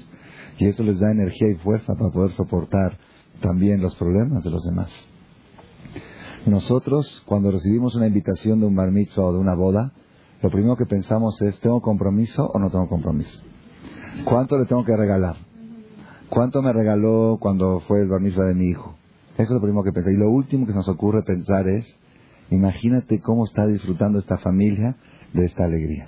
[0.58, 2.98] Y eso les da energía y fuerza para poder soportar
[3.40, 4.92] también los problemas de los demás.
[6.44, 9.94] Nosotros, cuando recibimos una invitación de un bar o de una boda,
[10.42, 13.40] lo primero que pensamos es, ¿tengo compromiso o no tengo compromiso?
[14.26, 15.36] ¿Cuánto le tengo que regalar?
[16.28, 18.96] ¿Cuánto me regaló cuando fue el bar de mi hijo?
[19.38, 20.12] Eso es lo primero que pensé.
[20.12, 21.98] Y lo último que se nos ocurre pensar es,
[22.50, 24.96] Imagínate cómo está disfrutando esta familia
[25.32, 26.06] de esta alegría.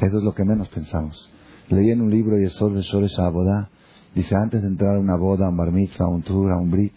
[0.00, 1.30] Eso es lo que menos pensamos.
[1.68, 3.70] Leí en un libro Yesod de Shores Abodá,
[4.14, 6.56] dice antes de entrar a una boda, a un bar mitzvah, a un tour, a
[6.56, 6.94] un brit,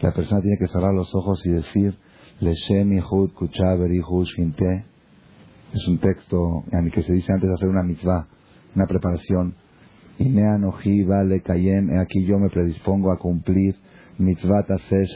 [0.00, 1.96] la persona tiene que cerrar los ojos y decir,
[2.40, 4.84] Leshem Yehud Kuchaber Shinte.
[5.72, 8.26] Es un texto en el que se dice antes de hacer una mitzvah,
[8.74, 9.54] una preparación.
[10.18, 11.42] Me vale
[12.00, 13.76] aquí yo me predispongo a cumplir
[14.18, 14.64] mitzvah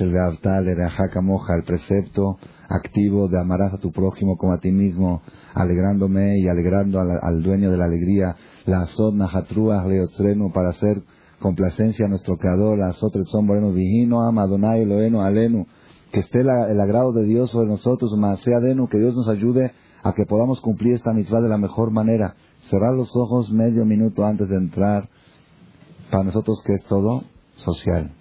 [0.01, 5.23] el el precepto activo de amarás a tu prójimo como a ti mismo,
[5.55, 11.03] alegrándome y alegrando al, dueño de la alegría, la azot nahatruah leotzrenu, para hacer
[11.41, 15.67] complacencia a nuestro creador, la azot son moreno vigino, amadonai loeno alenu,
[16.13, 20.13] que esté el agrado de Dios sobre nosotros, sea denu, que Dios nos ayude a
[20.13, 22.35] que podamos cumplir esta mitzvah de la mejor manera.
[22.71, 25.09] Cerrar los ojos medio minuto antes de entrar,
[26.11, 27.25] para nosotros que es todo
[27.57, 28.18] social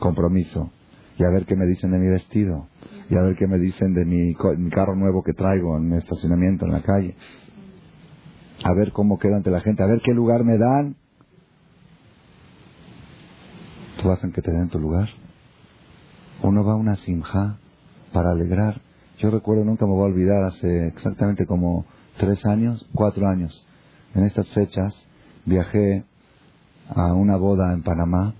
[0.00, 0.70] compromiso
[1.16, 2.66] y a ver qué me dicen de mi vestido
[3.08, 4.34] y a ver qué me dicen de mi,
[4.70, 7.14] carro nuevo que traigo en el estacionamiento en la calle.
[8.64, 10.96] A ver cómo queda ante la gente a ver qué lugar me dan.
[14.00, 15.08] Tú vas en que te den tu lugar
[16.42, 17.56] uno va a una simja
[18.12, 18.80] para alegrar.
[19.18, 21.84] Yo recuerdo nunca me voy a olvidar hace exactamente como
[22.18, 23.66] tres años cuatro años.
[24.14, 24.94] En estas fechas
[25.44, 26.04] viajé
[26.88, 28.34] a una boda en Panamá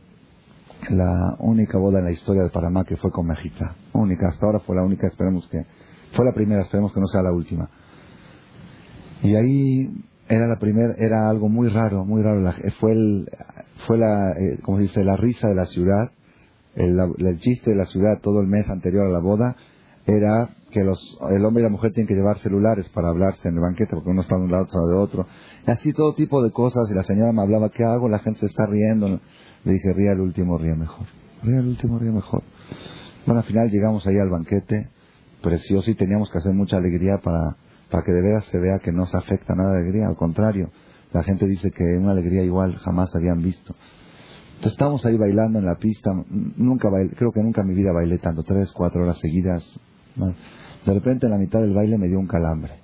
[0.89, 3.77] la única boda en la historia de Panamá que fue con Mejita.
[3.93, 5.65] Única, hasta ahora fue la única, esperemos que,
[6.13, 7.69] fue la primera, esperemos que no sea la última.
[9.23, 12.53] Y ahí era la primera, era algo muy raro, muy raro.
[12.79, 13.29] fue el,
[13.87, 16.13] fue la, eh, como dice, la risa de la ciudad,
[16.75, 19.57] el, el, chiste de la ciudad todo el mes anterior a la boda
[20.07, 23.55] era que los, el hombre y la mujer tienen que llevar celulares para hablarse en
[23.55, 25.27] el banquete porque uno está de un lado, otro de otro.
[25.67, 28.09] Y así todo tipo de cosas y la señora me hablaba, ¿qué hago?
[28.09, 29.21] La gente se está riendo.
[29.65, 31.07] Le dije, ría el último, ría mejor.
[31.43, 32.43] Ría el último, ría mejor.
[33.27, 34.89] Bueno, al final llegamos ahí al banquete,
[35.43, 37.57] precioso, y teníamos que hacer mucha alegría para,
[37.91, 40.07] para que de veras se vea que no se afecta nada de alegría.
[40.07, 40.71] Al contrario,
[41.13, 43.75] la gente dice que una alegría igual jamás habían visto.
[44.61, 47.93] Entonces estábamos ahí bailando en la pista, nunca bailé, creo que nunca en mi vida
[47.93, 49.65] bailé tanto, tres, cuatro horas seguidas.
[50.85, 52.75] De repente en la mitad del baile me dio un calambre,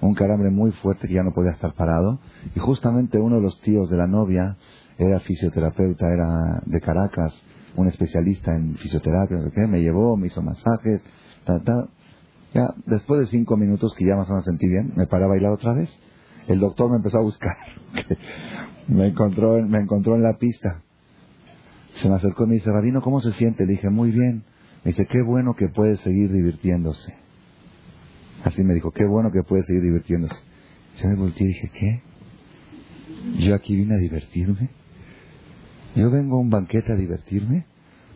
[0.00, 2.20] un calambre muy fuerte que ya no podía estar parado.
[2.56, 4.56] Y justamente uno de los tíos de la novia
[5.00, 7.34] era fisioterapeuta, era de Caracas,
[7.76, 11.02] un especialista en fisioterapia, me llevó, me hizo masajes,
[12.52, 15.28] Ya, después de cinco minutos que ya más o menos sentí bien, me paré a
[15.28, 15.88] bailar otra vez.
[16.48, 17.56] El doctor me empezó a buscar.
[18.88, 20.82] me encontró, me encontró en la pista.
[21.94, 23.66] Se me acercó y me dice, Rabino, ¿cómo se siente?
[23.66, 24.42] Le dije, muy bien.
[24.84, 27.14] Me dice, qué bueno que puede seguir divirtiéndose.
[28.44, 30.42] Así me dijo, qué bueno que puede seguir divirtiéndose.
[31.00, 32.02] Yo me volteé y dije, ¿qué?
[33.46, 34.79] ¿Yo aquí vine a divertirme?
[35.94, 37.66] Yo vengo a un banquete a divertirme.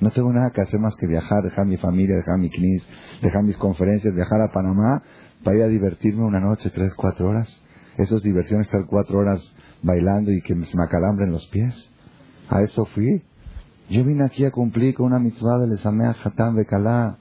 [0.00, 2.86] No tengo nada que hacer más que viajar, dejar mi familia, dejar mi knis,
[3.22, 5.02] dejar mis conferencias, viajar a Panamá
[5.42, 7.62] para ir a divertirme una noche, tres, cuatro horas.
[7.96, 9.40] Eso es diversión estar cuatro horas
[9.82, 11.90] bailando y que se me acalambren los pies.
[12.48, 13.22] A eso fui.
[13.88, 17.18] Yo vine aquí a cumplir con una mitzvah de Lesamea Hatán Bekalá.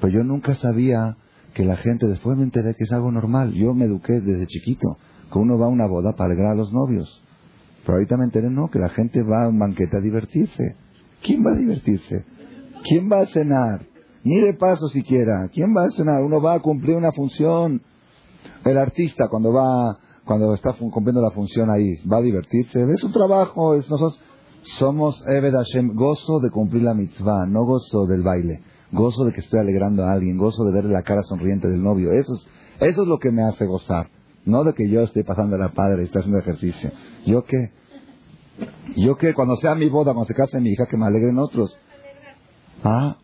[0.00, 1.16] Pero yo nunca sabía
[1.54, 3.52] que la gente, después me enteré que es algo normal.
[3.52, 4.98] Yo me eduqué desde chiquito,
[5.32, 7.22] que uno va a una boda para alegrar a los novios.
[7.86, 10.74] Pero ahorita me enteré, no, que la gente va a un banquete a divertirse.
[11.22, 12.24] ¿Quién va a divertirse?
[12.82, 13.86] ¿Quién va a cenar?
[14.24, 15.48] Ni de paso siquiera.
[15.52, 16.20] ¿Quién va a cenar?
[16.24, 17.80] Uno va a cumplir una función.
[18.64, 22.82] El artista cuando va, cuando está cumpliendo la función ahí, va a divertirse.
[22.92, 23.76] Es su trabajo.
[23.76, 24.20] Es, nosotros
[24.62, 28.62] somos Eved Hashem, gozo de cumplir la mitzvah, no gozo del baile.
[28.90, 32.10] Gozo de que estoy alegrando a alguien, gozo de verle la cara sonriente del novio.
[32.10, 32.46] Eso es,
[32.80, 34.08] eso es lo que me hace gozar.
[34.46, 36.90] No de que yo esté pasando la padre y esté haciendo ejercicio.
[37.26, 37.72] ¿Yo qué?
[38.96, 39.34] ¿Yo qué?
[39.34, 41.76] Cuando sea mi boda, cuando se case mi hija, que me alegren otros.
[42.82, 43.16] Ah,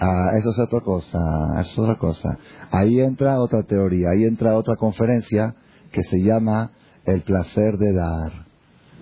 [0.00, 1.18] ah, eso es otra cosa,
[1.60, 2.38] eso es otra cosa.
[2.70, 5.54] Ahí entra otra teoría, ahí entra otra conferencia
[5.92, 6.72] que se llama
[7.04, 8.46] el placer de dar.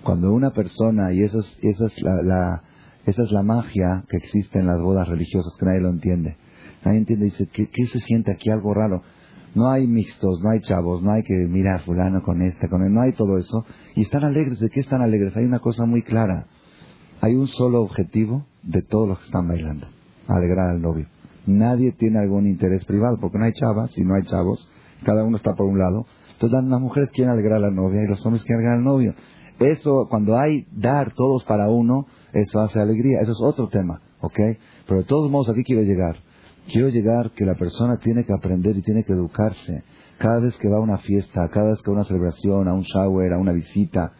[0.02, 2.62] Cuando una persona, y eso es, esa, es la,
[3.04, 6.36] esa es la magia que existe en las bodas religiosas, que nadie lo entiende.
[6.84, 8.50] Nadie entiende, dice, ¿qué, qué se siente aquí?
[8.50, 9.02] Algo raro.
[9.56, 12.92] No hay mixtos, no hay chavos, no hay que mira fulano con este, con él,
[12.92, 13.64] no hay todo eso.
[13.94, 15.34] Y están alegres, ¿de qué están alegres?
[15.34, 16.46] Hay una cosa muy clara.
[17.22, 19.86] Hay un solo objetivo de todos los que están bailando,
[20.28, 21.06] alegrar al novio.
[21.46, 24.68] Nadie tiene algún interés privado, porque no hay chavas y no hay chavos,
[25.04, 26.04] cada uno está por un lado.
[26.32, 29.14] Entonces las mujeres quieren alegrar a la novia y los hombres quieren alegrar al novio.
[29.58, 33.20] Eso, cuando hay dar todos para uno, eso hace alegría.
[33.22, 34.38] Eso es otro tema, ¿ok?
[34.86, 36.25] Pero de todos modos aquí quiero llegar.
[36.70, 39.84] Quiero llegar que la persona tiene que aprender y tiene que educarse.
[40.18, 42.72] Cada vez que va a una fiesta, cada vez que va a una celebración, a
[42.72, 44.12] un shower, a una visita,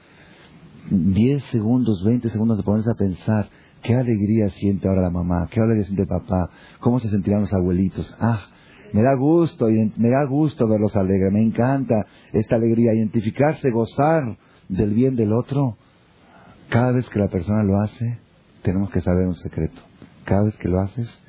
[0.90, 3.48] 10 segundos, 20 segundos de ponerse a pensar
[3.82, 7.52] qué alegría siente ahora la mamá, qué alegría siente el papá, cómo se sentirán los
[7.52, 8.14] abuelitos.
[8.20, 8.40] Ah,
[8.92, 14.94] me da gusto, me da gusto verlos alegres, me encanta esta alegría, identificarse, gozar del
[14.94, 15.76] bien del otro.
[16.68, 18.18] Cada vez que la persona lo hace,
[18.62, 19.80] tenemos que saber un secreto.
[20.24, 21.20] Cada vez que lo haces,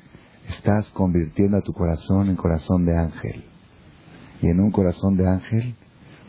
[0.48, 3.44] estás convirtiendo a tu corazón en corazón de ángel.
[4.40, 5.74] Y en un corazón de ángel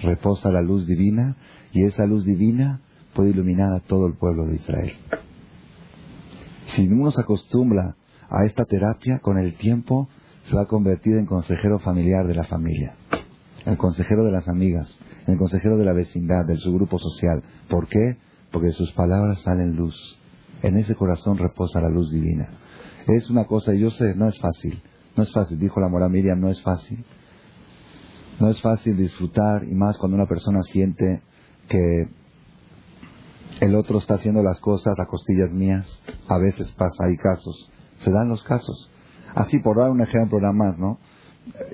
[0.01, 1.36] reposa la luz divina
[1.71, 2.82] y esa luz divina
[3.13, 4.93] puede iluminar a todo el pueblo de Israel.
[6.67, 7.95] Si uno se acostumbra
[8.29, 10.08] a esta terapia, con el tiempo
[10.43, 12.95] se va a convertir en consejero familiar de la familia,
[13.65, 17.43] el consejero de las amigas, el consejero de la vecindad, del subgrupo social.
[17.67, 18.17] ¿Por qué?
[18.51, 20.17] Porque de sus palabras salen luz.
[20.62, 22.49] En ese corazón reposa la luz divina.
[23.07, 24.81] Es una cosa, yo sé, no es fácil.
[25.15, 27.03] No es fácil, dijo la mora Miriam, no es fácil.
[28.39, 31.21] No es fácil disfrutar, y más cuando una persona siente
[31.67, 32.07] que
[33.59, 36.01] el otro está haciendo las cosas a costillas mías.
[36.27, 37.69] A veces pasa, hay casos.
[37.97, 38.89] Se dan los casos.
[39.35, 40.99] Así, por dar un ejemplo nada más, ¿no?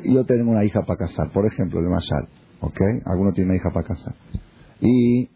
[0.04, 2.28] Yo tengo una hija para casar, por ejemplo, de Mashal,
[2.62, 2.82] ¿ok?
[3.06, 4.16] Alguno tiene una hija para casar.
[4.80, 5.30] Y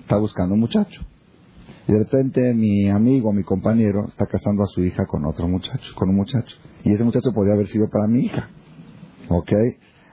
[0.00, 1.02] está buscando un muchacho.
[1.88, 5.94] Y de repente mi amigo, mi compañero, está casando a su hija con otro muchacho,
[5.94, 6.54] con un muchacho.
[6.84, 8.50] Y ese muchacho podría haber sido para mi hija.
[9.30, 9.52] ¿Ok?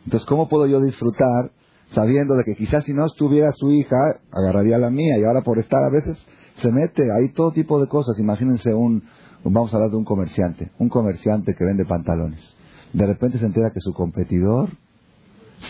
[0.06, 1.52] Entonces, ¿cómo puedo yo disfrutar
[1.90, 5.20] sabiendo de que quizás si no estuviera su hija, agarraría la mía?
[5.20, 6.18] Y ahora por estar a veces
[6.62, 8.18] se mete, hay todo tipo de cosas.
[8.20, 9.04] Imagínense un,
[9.44, 12.56] vamos a hablar de un comerciante, un comerciante que vende pantalones.
[12.94, 14.70] De repente se entera que su competidor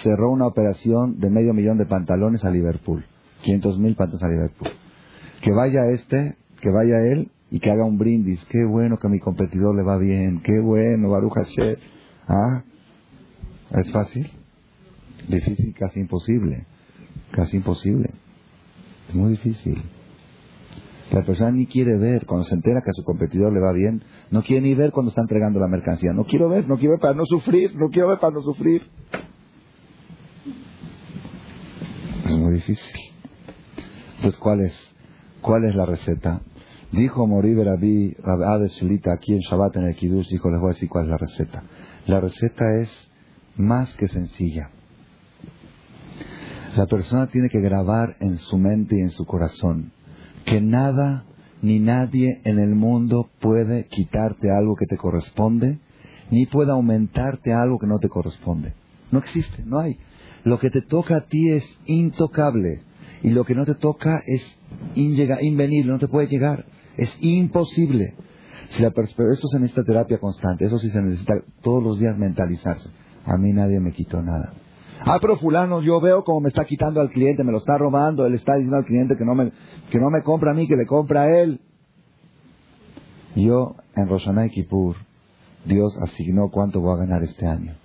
[0.04, 3.04] cerró una operación de medio millón de pantalones a Liverpool.
[3.42, 4.85] 500 mil pantalones a Liverpool
[5.42, 8.44] que vaya este, que vaya él y que haga un brindis.
[8.46, 11.76] Qué bueno que a mi competidor le va bien, qué bueno, Baruch Hashem.
[12.28, 12.64] ¿Ah?
[13.72, 14.32] ¿Es fácil?
[15.28, 16.66] Difícil, casi imposible.
[17.32, 18.12] Casi imposible.
[19.10, 19.82] Es muy difícil.
[21.12, 24.04] La persona ni quiere ver cuando se entera que a su competidor le va bien.
[24.32, 26.14] No quiere ni ver cuando está entregando la mercancía.
[26.14, 28.84] No quiero ver, no quiero ver para no sufrir, no quiero ver para no sufrir.
[32.26, 32.96] Es muy difícil.
[34.16, 34.95] Entonces, ¿cuál es?
[35.46, 36.42] ¿Cuál es la receta?
[36.92, 40.74] Dijo Morí Rabí de Shilita aquí en Shabbat en el Kiddush, dijo, les voy a
[40.74, 41.64] decir cuál es la receta.
[42.08, 42.90] La receta es
[43.56, 44.72] más que sencilla.
[46.76, 49.92] La persona tiene que grabar en su mente y en su corazón
[50.46, 51.26] que nada
[51.62, 55.78] ni nadie en el mundo puede quitarte algo que te corresponde,
[56.32, 58.74] ni puede aumentarte algo que no te corresponde.
[59.12, 60.00] No existe, no hay.
[60.44, 62.82] Lo que te toca a ti es intocable
[63.22, 64.58] y lo que no te toca es
[64.96, 66.66] invenible, no te puede llegar.
[66.98, 68.16] Es imposible.
[68.70, 72.18] Si la esto es en esta terapia constante, eso sí se necesita todos los días
[72.18, 72.90] mentalizarse.
[73.26, 74.54] A mí nadie me quitó nada.
[75.02, 78.26] Ah, pero fulano, yo veo como me está quitando al cliente, me lo está robando,
[78.26, 79.52] él está diciendo al cliente que no me,
[79.92, 81.60] que no me compra a mí, que le compra a él.
[83.36, 84.96] Yo, en Roshanay Kippur,
[85.66, 87.76] Dios asignó cuánto voy a ganar este año.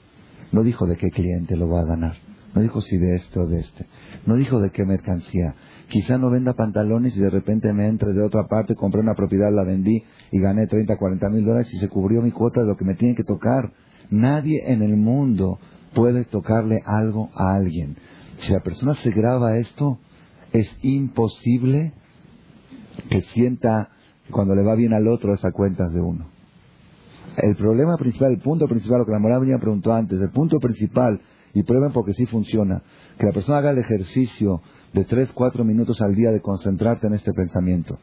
[0.52, 2.14] No dijo de qué cliente lo va a ganar.
[2.54, 3.86] No dijo si de este o de este.
[4.26, 5.54] No dijo de qué mercancía.
[5.90, 9.52] Quizá no venda pantalones y de repente me entre de otra parte, compré una propiedad,
[9.52, 12.76] la vendí y gané 30, 40 mil dólares y se cubrió mi cuota de lo
[12.76, 13.72] que me tiene que tocar.
[14.08, 15.58] Nadie en el mundo
[15.92, 17.96] puede tocarle algo a alguien.
[18.38, 19.98] Si la persona se graba esto,
[20.52, 21.92] es imposible
[23.08, 23.88] que sienta
[24.30, 26.28] cuando le va bien al otro esa cuentas de uno.
[27.36, 30.60] El problema principal, el punto principal, lo que la moral venía preguntó antes, el punto
[30.60, 31.20] principal,
[31.54, 32.82] y prueben porque sí funciona,
[33.18, 37.14] que la persona haga el ejercicio de 3, 4 minutos al día de concentrarte en
[37.14, 37.98] este pensamiento.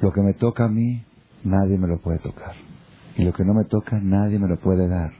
[0.00, 1.02] Lo que me toca a mí,
[1.44, 2.54] nadie me lo puede tocar.
[3.16, 5.12] Y lo que no me toca, nadie me lo puede dar.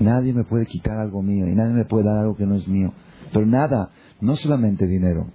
[0.00, 2.66] Nadie me puede quitar algo mío y nadie me puede dar algo que no es
[2.68, 2.92] mío.
[3.32, 5.26] Pero nada, no solamente dinero,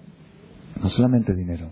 [0.81, 1.71] no solamente dinero.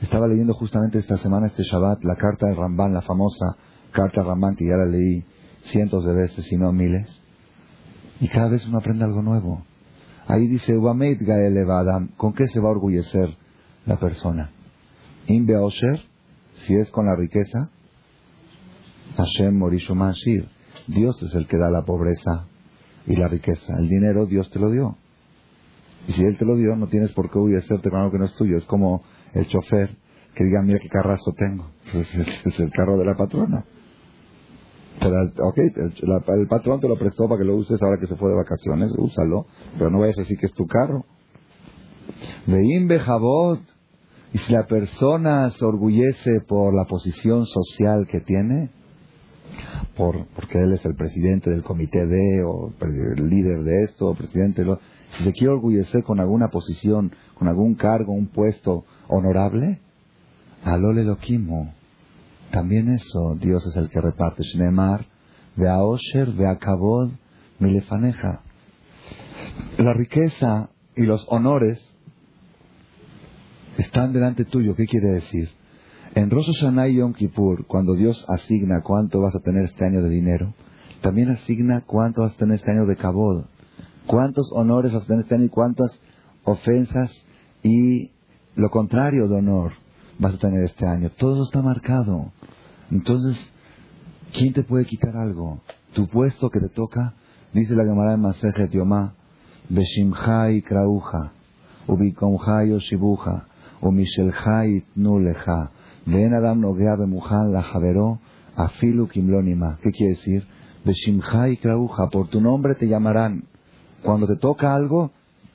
[0.00, 3.56] Estaba leyendo justamente esta semana, este Shabbat, la carta de Ramban, la famosa
[3.92, 5.24] carta de Ramban, que ya la leí
[5.62, 7.22] cientos de veces, si no miles.
[8.20, 9.62] Y cada vez uno aprende algo nuevo.
[10.26, 10.74] Ahí dice,
[12.16, 13.36] ¿con qué se va a orgullecer
[13.84, 14.50] la persona?
[15.26, 17.70] Si es con la riqueza,
[19.16, 20.48] Hashem Morishu Mashir.
[20.86, 22.46] Dios es el que da la pobreza
[23.06, 23.78] y la riqueza.
[23.78, 24.96] El dinero Dios te lo dio.
[26.08, 28.24] Y si Él te lo dio, no tienes por qué orgullecerte con algo que no
[28.24, 28.56] es tuyo.
[28.56, 29.02] Es como
[29.32, 29.96] el chofer
[30.34, 31.70] que diga, mira qué carrazo tengo.
[31.94, 33.64] es el carro de la patrona.
[35.00, 38.30] Pero, ok, el, patrón te lo prestó para que lo uses ahora que se fue
[38.30, 39.46] de vacaciones, úsalo,
[39.78, 41.04] pero no vayas a decir que es tu carro.
[42.46, 43.60] Veim bejabot,
[44.32, 48.70] y si la persona se orgullece por la posición social que tiene,
[49.96, 54.14] por, porque él es el presidente del comité de, o el líder de esto, o
[54.14, 54.80] presidente de lo,
[55.10, 59.80] si se quiere orgullecer con alguna posición, con algún cargo, un puesto honorable,
[60.64, 61.72] alole lo quimo.
[62.50, 64.42] También eso, Dios es el que reparte.
[64.42, 65.06] Shnemar,
[65.56, 67.10] vea Osher, vea Kabod,
[67.58, 68.40] milefaneja.
[69.78, 71.94] La riqueza y los honores
[73.78, 74.74] están delante tuyo.
[74.74, 75.50] ¿Qué quiere decir?
[76.14, 80.08] En Rosh Hashanah Yom Kippur, cuando Dios asigna cuánto vas a tener este año de
[80.08, 80.54] dinero,
[81.02, 83.44] también asigna cuánto vas a tener este año de Kabod.
[84.06, 86.00] Cuántos honores vas a tener este año y cuántas
[86.44, 87.12] ofensas
[87.62, 88.12] y
[88.54, 89.72] lo contrario de honor
[90.18, 91.10] vas a tener este año.
[91.16, 92.32] Todo eso está marcado.
[92.90, 93.36] Entonces,
[94.32, 95.60] ¿quién te puede quitar algo?
[95.92, 97.14] Tu puesto que te toca,
[97.52, 99.14] dice la Gemara de Masejet Yomá,
[99.68, 101.32] Beshimchai Krauja,
[101.86, 103.46] Ubikomchai Oshibuja,
[103.80, 105.70] Umishelchai Nuleja,
[106.06, 107.64] Ven Adam Nogea Bemujan La
[108.56, 109.78] Afilu Kimlonima.
[109.82, 110.46] ¿Qué quiere decir?
[110.84, 113.44] Beshimchai Krauja, por tu nombre te llamarán.
[114.02, 115.10] Cuando te toca algo,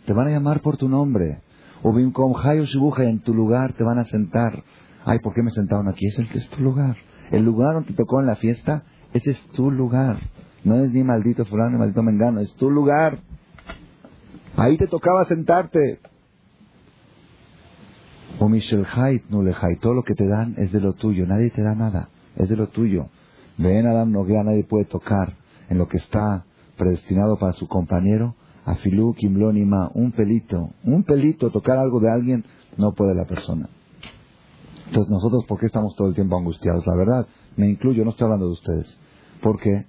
[0.05, 1.41] te van a llamar por tu nombre.
[1.83, 4.63] Ubimkomchai Oshibuja, en tu lugar te van a sentar.
[5.05, 6.07] Ay, ¿por qué me sentaron aquí?
[6.07, 6.95] Es el es tu lugar.
[7.31, 10.19] El lugar donde te tocó en la fiesta, ese es tu lugar.
[10.63, 13.19] No es ni maldito fulano ni maldito mengano, es tu lugar.
[14.57, 15.99] Ahí te tocaba sentarte.
[18.39, 21.61] O Michel Haidt, Nulehait, todo lo que te dan es de lo tuyo, nadie te
[21.61, 23.07] da nada, es de lo tuyo.
[23.57, 25.35] Ven Adam Noguea, nadie puede tocar
[25.69, 26.45] en lo que está
[26.77, 28.35] predestinado para su compañero.
[28.65, 32.45] A Filú, Kimlónima, un pelito, un pelito, tocar algo de alguien,
[32.77, 33.69] no puede la persona.
[34.87, 36.85] Entonces nosotros, ¿por qué estamos todo el tiempo angustiados?
[36.85, 38.97] La verdad, me incluyo, no estoy hablando de ustedes.
[39.41, 39.85] ¿Por qué?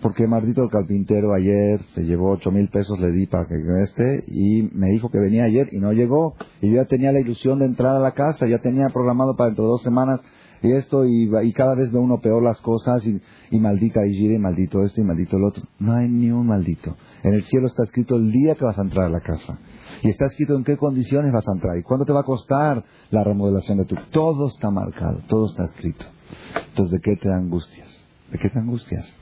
[0.00, 3.54] Porque Mardito el carpintero ayer se llevó ocho mil pesos, le di para que
[3.84, 6.34] esté y me dijo que venía ayer y no llegó.
[6.60, 9.48] Y yo ya tenía la ilusión de entrar a la casa, ya tenía programado para
[9.50, 10.20] dentro de dos semanas
[10.62, 14.38] y esto y, y cada vez ve uno peor las cosas y, y maldita y
[14.38, 15.64] maldito esto y maldito el otro.
[15.78, 16.96] No hay ni un maldito.
[17.22, 19.58] En el cielo está escrito el día que vas a entrar a la casa.
[20.02, 22.84] Y está escrito en qué condiciones vas a entrar y cuánto te va a costar
[23.10, 23.96] la remodelación de tu...
[24.10, 26.04] Todo está marcado, todo está escrito.
[26.68, 28.06] Entonces, ¿de qué te angustias?
[28.30, 29.16] ¿De qué te angustias?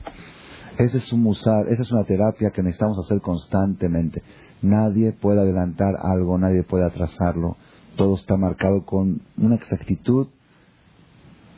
[0.77, 4.23] Ese es un musar, esa es una terapia que necesitamos hacer constantemente.
[4.61, 7.57] Nadie puede adelantar algo, nadie puede atrasarlo.
[7.97, 10.27] Todo está marcado con una exactitud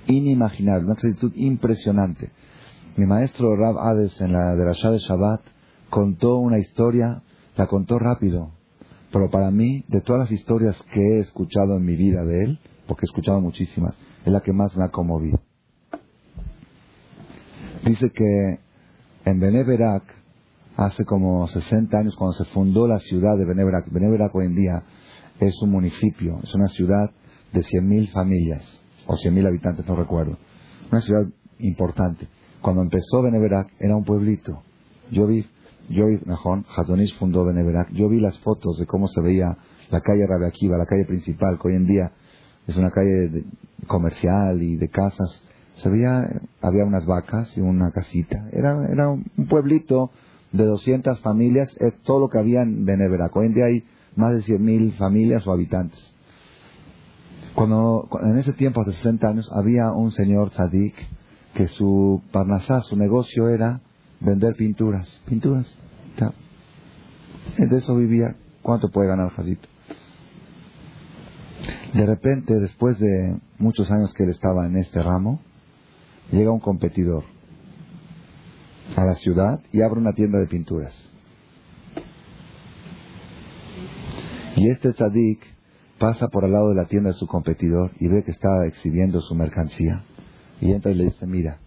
[0.07, 2.31] inimaginable, una exactitud impresionante.
[2.95, 5.41] Mi maestro Rab Hades en la de la Shah de Shabbat
[5.89, 7.21] contó una historia,
[7.55, 8.51] la contó rápido,
[9.11, 12.59] pero para mí, de todas las historias que he escuchado en mi vida de él,
[12.87, 13.93] porque he escuchado muchísimas,
[14.25, 15.39] es la que más me ha conmovido.
[17.85, 18.59] Dice que
[19.25, 20.03] en Beneverac,
[20.77, 24.83] hace como 60 años, cuando se fundó la ciudad de Beneverac, Beneverac hoy en día
[25.39, 27.11] es un municipio, es una ciudad
[27.51, 30.37] de 100.000 familias, o 100.000 habitantes, no recuerdo.
[30.91, 31.25] Una ciudad
[31.59, 32.27] importante.
[32.61, 34.61] Cuando empezó Beneverac era un pueblito.
[35.11, 35.45] Yo vi
[35.89, 37.91] yo vi, mejor, Hatonish fundó Beneverac.
[37.91, 39.57] Yo vi las fotos de cómo se veía
[39.89, 42.11] la calle Rabiaquiva, la calle principal, que hoy en día
[42.67, 43.43] es una calle
[43.87, 45.43] comercial y de casas.
[45.75, 46.29] Se veía,
[46.61, 48.45] había unas vacas y una casita.
[48.51, 50.11] Era, era un pueblito
[50.51, 53.35] de 200 familias, es todo lo que había en Beneverac.
[53.35, 53.83] Hoy en día hay
[54.15, 56.12] más de 100.000 familias o habitantes.
[57.55, 60.95] Cuando, en ese tiempo, hace 60 años, había un señor tzadik
[61.53, 63.81] que su parnasá, su negocio era
[64.19, 65.21] vender pinturas.
[65.25, 65.77] Pinturas.
[67.57, 68.35] De eso vivía.
[68.61, 69.67] ¿Cuánto puede ganar Jadito?
[71.93, 75.41] De repente, después de muchos años que él estaba en este ramo,
[76.31, 77.25] llega un competidor
[78.95, 80.93] a la ciudad y abre una tienda de pinturas.
[84.55, 85.52] Y este tzadik
[86.03, 89.21] pasa por al lado de la tienda de su competidor y ve que está exhibiendo
[89.21, 90.03] su mercancía.
[90.59, 91.59] Y entra y le dice, mira,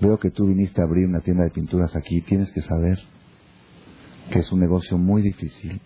[0.00, 2.98] veo que tú viniste a abrir una tienda de pinturas aquí, tienes que saber
[4.32, 5.80] que es un negocio muy difícil,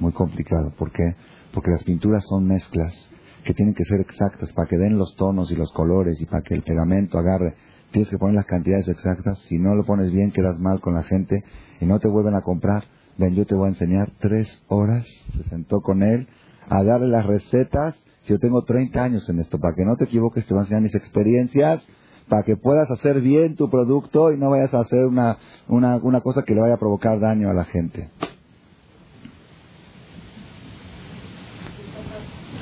[0.00, 0.74] muy complicado.
[0.76, 1.14] ¿Por qué?
[1.54, 3.08] Porque las pinturas son mezclas
[3.44, 6.42] que tienen que ser exactas para que den los tonos y los colores y para
[6.42, 7.54] que el pegamento agarre.
[7.92, 9.38] Tienes que poner las cantidades exactas.
[9.44, 11.44] Si no lo pones bien, quedas mal con la gente
[11.80, 12.82] y no te vuelven a comprar.
[13.16, 15.06] Ven, yo te voy a enseñar tres horas.
[15.36, 16.26] Se sentó con él
[16.68, 17.94] a darle las recetas.
[18.22, 20.62] Si yo tengo 30 años en esto, para que no te equivoques, te voy a
[20.62, 21.86] enseñar mis experiencias,
[22.28, 25.38] para que puedas hacer bien tu producto y no vayas a hacer una,
[25.68, 28.10] una, una cosa que le vaya a provocar daño a la gente.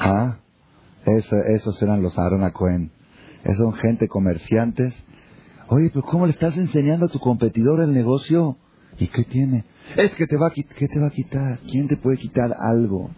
[0.00, 0.38] Ah,
[1.04, 2.90] esos eran los Aaron Cohen.
[3.44, 4.94] Esos son gente comerciantes.
[5.68, 8.56] Oye, pero ¿cómo le estás enseñando a tu competidor el negocio?
[8.98, 9.64] ¿Y qué tiene?
[9.96, 11.58] Es que te va a, ¿qué te va a quitar?
[11.70, 13.10] ¿Quién te puede quitar algo?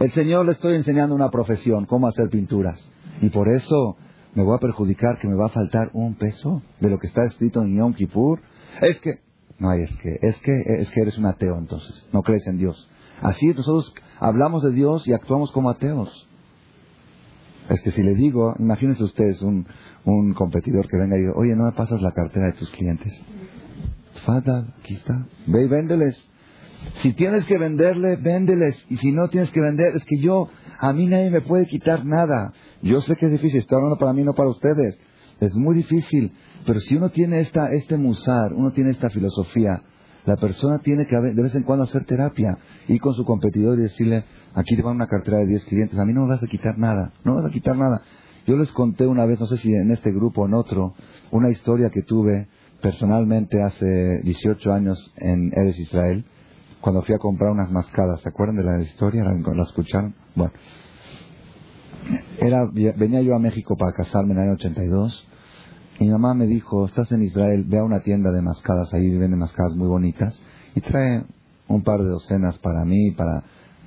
[0.00, 2.88] El Señor le estoy enseñando una profesión, cómo hacer pinturas.
[3.22, 3.96] Y por eso
[4.34, 7.24] me voy a perjudicar que me va a faltar un peso de lo que está
[7.24, 8.40] escrito en Yom Kippur.
[8.82, 9.20] Es que,
[9.58, 12.58] no hay es que, es que, es que eres un ateo entonces, no crees en
[12.58, 12.88] Dios.
[13.22, 16.28] Así nosotros hablamos de Dios y actuamos como ateos.
[17.70, 19.66] Es que si le digo, imagínense ustedes un,
[20.04, 23.18] un competidor que venga y diga, oye, ¿no me pasas la cartera de tus clientes?
[24.24, 25.26] Fada, aquí está.
[25.46, 26.28] Ve y véndeles.
[27.02, 28.76] Si tienes que venderle, véndeles.
[28.88, 30.48] Y si no tienes que vender, es que yo,
[30.78, 32.52] a mí nadie me puede quitar nada.
[32.82, 34.98] Yo sé que es difícil, estoy hablando para mí, no para ustedes.
[35.40, 36.32] Es muy difícil.
[36.64, 39.82] Pero si uno tiene esta, este musar, uno tiene esta filosofía,
[40.24, 42.58] la persona tiene que de vez en cuando hacer terapia,
[42.88, 44.24] ir con su competidor y decirle,
[44.54, 46.76] aquí te van una cartera de 10 clientes, a mí no me vas a quitar
[46.76, 48.02] nada, no me vas a quitar nada.
[48.44, 50.94] Yo les conté una vez, no sé si en este grupo o en otro,
[51.30, 52.48] una historia que tuve
[52.82, 56.24] personalmente hace 18 años en Eres Israel,
[56.86, 58.20] cuando fui a comprar unas mascadas.
[58.20, 59.24] ¿Se acuerdan de la historia?
[59.24, 60.14] ¿La, escucharon?
[60.36, 60.52] Bueno.
[62.38, 62.64] Era,
[62.96, 65.28] venía yo a México para casarme en el año 82
[65.98, 69.40] mi mamá me dijo, estás en Israel, ve a una tienda de mascadas, ahí venden
[69.40, 70.40] mascadas muy bonitas,
[70.76, 71.24] y trae
[71.66, 73.42] un par de docenas para mí, para,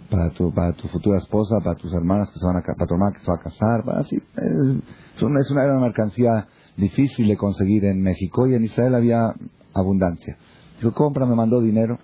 [0.10, 2.95] para, tu, para tu futura esposa, para tus hermanas que se van a, para tu
[2.95, 4.18] hermana que se va a casar, así.
[4.18, 9.34] Es, una, es una, mercancía difícil de conseguir en México y en Israel había
[9.74, 10.36] abundancia.
[10.82, 12.00] Dijo, compra, me mandó dinero.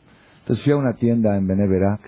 [0.45, 2.01] Entonces fui a una tienda en Beneverac,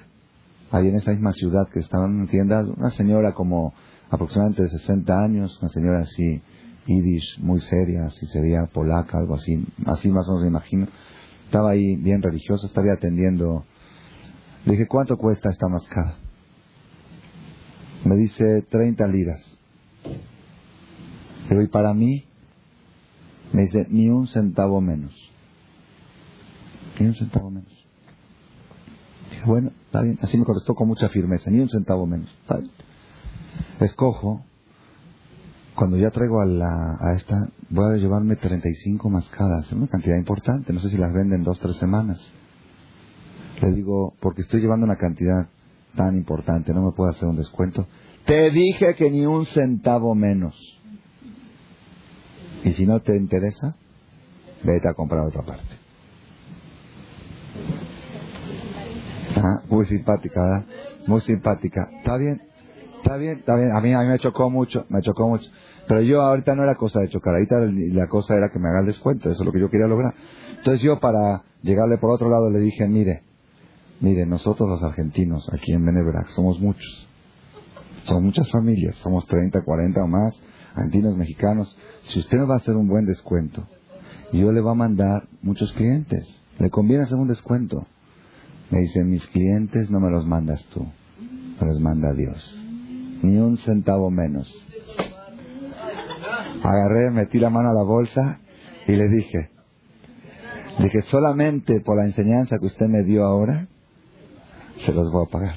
[0.70, 3.74] ahí en esa misma ciudad que estaba en una tienda, una señora como
[4.12, 6.40] aproximadamente de 60 años, una señora así,
[6.86, 10.88] yiddish, muy seria, si sería polaca, algo así, así más o menos me imagino.
[11.46, 13.66] Estaba ahí bien religioso, estaba atendiendo.
[14.66, 16.20] Le dije, ¿cuánto cuesta esta mascada?
[18.06, 19.58] Me dice 30 liras.
[20.04, 22.26] Le digo, ¿y para mí?
[23.52, 25.16] Me dice, ni un centavo menos.
[27.00, 27.77] Ni un centavo menos.
[29.38, 30.18] Dije, bueno, está bien.
[30.24, 32.28] Así me contestó con mucha firmeza, ni un centavo menos.
[33.80, 34.42] Escojo
[35.76, 37.36] cuando ya traigo a, la, esta,
[37.70, 41.76] voy a llevarme 35 mascadas, una cantidad importante, no sé si las venden dos, tres
[41.76, 42.32] semanas.
[43.62, 45.50] Le digo, porque estoy llevando una cantidad
[45.96, 47.86] tan importante, no me puedo hacer un descuento.
[48.26, 50.56] Te dije que ni un centavo menos.
[52.64, 53.76] Y si no te interesa,
[54.64, 55.77] vete a comprar otra parte.
[59.38, 60.66] Ah, muy simpática.
[61.08, 61.90] Muy simpática.
[62.00, 62.42] ¿Está bien?
[62.98, 63.72] Está bien, está bien.
[63.72, 65.50] A mí, a mí me chocó mucho, me chocó mucho.
[65.88, 67.60] Pero yo ahorita no era cosa de chocar, ahorita
[67.94, 70.14] la cosa era que me haga el descuento, eso es lo que yo quería lograr.
[70.58, 73.24] Entonces yo para llegarle por otro lado le dije, mire,
[74.02, 77.08] mire, nosotros los argentinos aquí en Beneverac somos muchos,
[78.04, 80.34] somos muchas familias, somos 30, 40 o más,
[80.76, 81.78] argentinos, mexicanos.
[82.04, 83.66] Si usted me va a hacer un buen descuento,
[84.34, 87.88] yo le va a mandar muchos clientes, le conviene hacer un descuento.
[88.70, 90.86] Me dice, mis clientes no me los mandas tú,
[91.60, 92.64] me los manda Dios
[93.22, 94.54] ni un centavo menos.
[96.64, 98.40] Agarré, metí la mano a la bolsa
[98.88, 99.52] y le dije,
[100.80, 103.68] dije, solamente por la enseñanza que usted me dio ahora,
[104.78, 105.56] se los voy a pagar.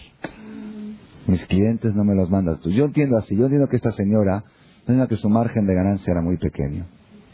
[1.26, 2.70] Mis clientes no me los mandas tú.
[2.70, 4.44] Yo entiendo así, yo entiendo que esta señora,
[4.80, 6.86] entiendo que su margen de ganancia era muy pequeño,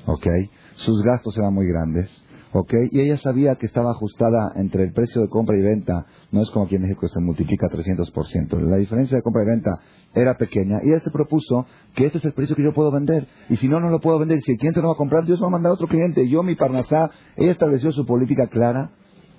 [0.07, 0.27] ¿ok?
[0.75, 2.25] Sus gastos eran muy grandes,
[2.61, 2.75] ¿ok?
[2.91, 6.51] Y ella sabía que estaba ajustada entre el precio de compra y venta, no es
[6.51, 8.61] como aquí en México se multiplica 300%.
[8.61, 9.71] La diferencia de compra y venta
[10.15, 13.27] era pequeña y ella se propuso que este es el precio que yo puedo vender.
[13.49, 14.41] Y si no, no lo puedo vender.
[14.43, 16.29] Si el cliente no va a comprar, Dios va a mandar a otro cliente.
[16.29, 18.91] Yo, mi Parnasá, ella estableció su política clara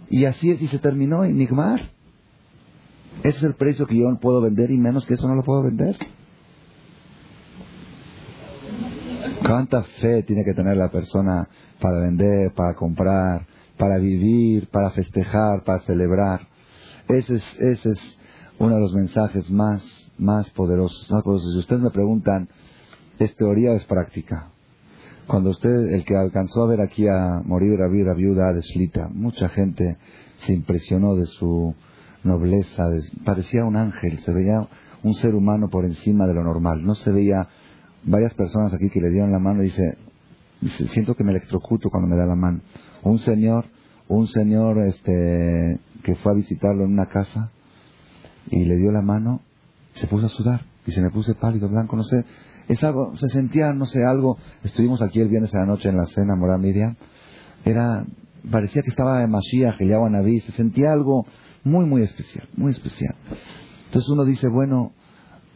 [0.10, 1.82] y así es y se terminó Enigmar.
[3.24, 5.64] Ese es el precio que yo puedo vender y menos que eso no lo puedo
[5.64, 5.98] vender.
[9.48, 11.48] ¿Cuánta fe tiene que tener la persona
[11.80, 16.42] para vender, para comprar, para vivir, para festejar, para celebrar?
[17.08, 18.18] Ese es, ese es
[18.60, 19.82] uno de los mensajes más,
[20.54, 21.08] poderosos.
[21.08, 22.50] Si ustedes me preguntan,
[23.20, 24.52] ¿es teoría o es práctica?
[25.28, 29.08] Cuando usted, el que alcanzó a ver aquí a morir a la viuda de Slita,
[29.08, 29.98] mucha gente
[30.38, 31.74] se impresionó de su
[32.24, 32.84] nobleza,
[33.24, 34.68] parecía un ángel, se veía
[35.04, 37.48] un ser humano por encima de lo normal, no se veía
[38.08, 39.98] varias personas aquí que le dieron la mano y dice,
[40.90, 42.62] siento que me electrocuto cuando me da la mano.
[43.04, 43.66] Un señor,
[44.08, 47.52] un señor este que fue a visitarlo en una casa
[48.50, 49.42] y le dio la mano,
[49.94, 52.24] se puso a sudar y se me puse pálido, blanco, no sé,
[52.68, 55.98] es algo, se sentía, no sé, algo, estuvimos aquí el viernes a la noche en
[55.98, 56.96] la cena, Morán Miriam,
[57.66, 58.06] era,
[58.50, 61.26] parecía que estaba en Mashiach, el Naví, se sentía algo
[61.66, 63.16] muy, muy especial, muy especial.
[63.86, 64.94] Entonces uno dice, bueno,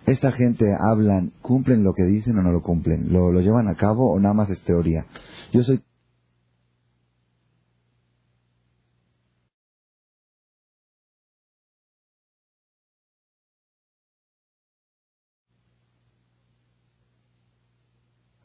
[0.05, 3.75] esta gente hablan, cumplen lo que dicen o no lo cumplen, lo, lo llevan a
[3.75, 5.05] cabo o nada más es teoría.
[5.53, 5.83] Yo soy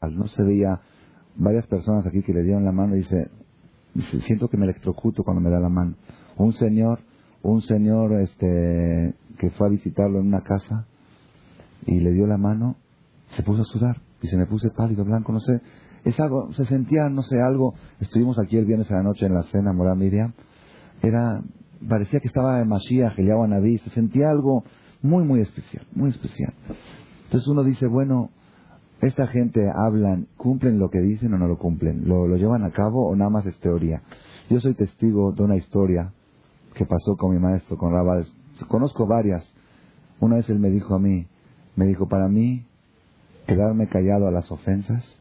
[0.09, 0.79] no se veía
[1.35, 3.29] varias personas aquí que le dieron la mano y dice,
[4.25, 5.95] siento que me electrocuto cuando me da la mano.
[6.37, 6.99] Un señor,
[7.41, 10.87] un señor este que fue a visitarlo en una casa
[11.87, 12.75] y le dio la mano,
[13.29, 15.61] se puso a sudar y se me puse pálido, blanco, no sé,
[16.03, 19.33] es algo, se sentía, no sé, algo, estuvimos aquí el viernes a la noche en
[19.33, 20.33] la cena, Morá Miriam,
[21.01, 21.41] era,
[21.87, 24.63] parecía que estaba en Mashiach, el Naví, se sentía algo
[25.01, 26.53] muy, muy especial, muy especial.
[27.25, 28.29] Entonces uno dice, bueno,
[29.01, 32.71] esta gente hablan, cumplen lo que dicen o no lo cumplen, lo, lo llevan a
[32.71, 34.01] cabo o nada más es teoría.
[34.49, 36.13] Yo soy testigo de una historia
[36.73, 38.31] que pasó con mi maestro, con Rabades.
[38.67, 39.45] Conozco varias.
[40.19, 41.27] Una vez él me dijo a mí,
[41.77, 42.65] me dijo, para mí,
[43.45, 45.17] quedarme callado a las ofensas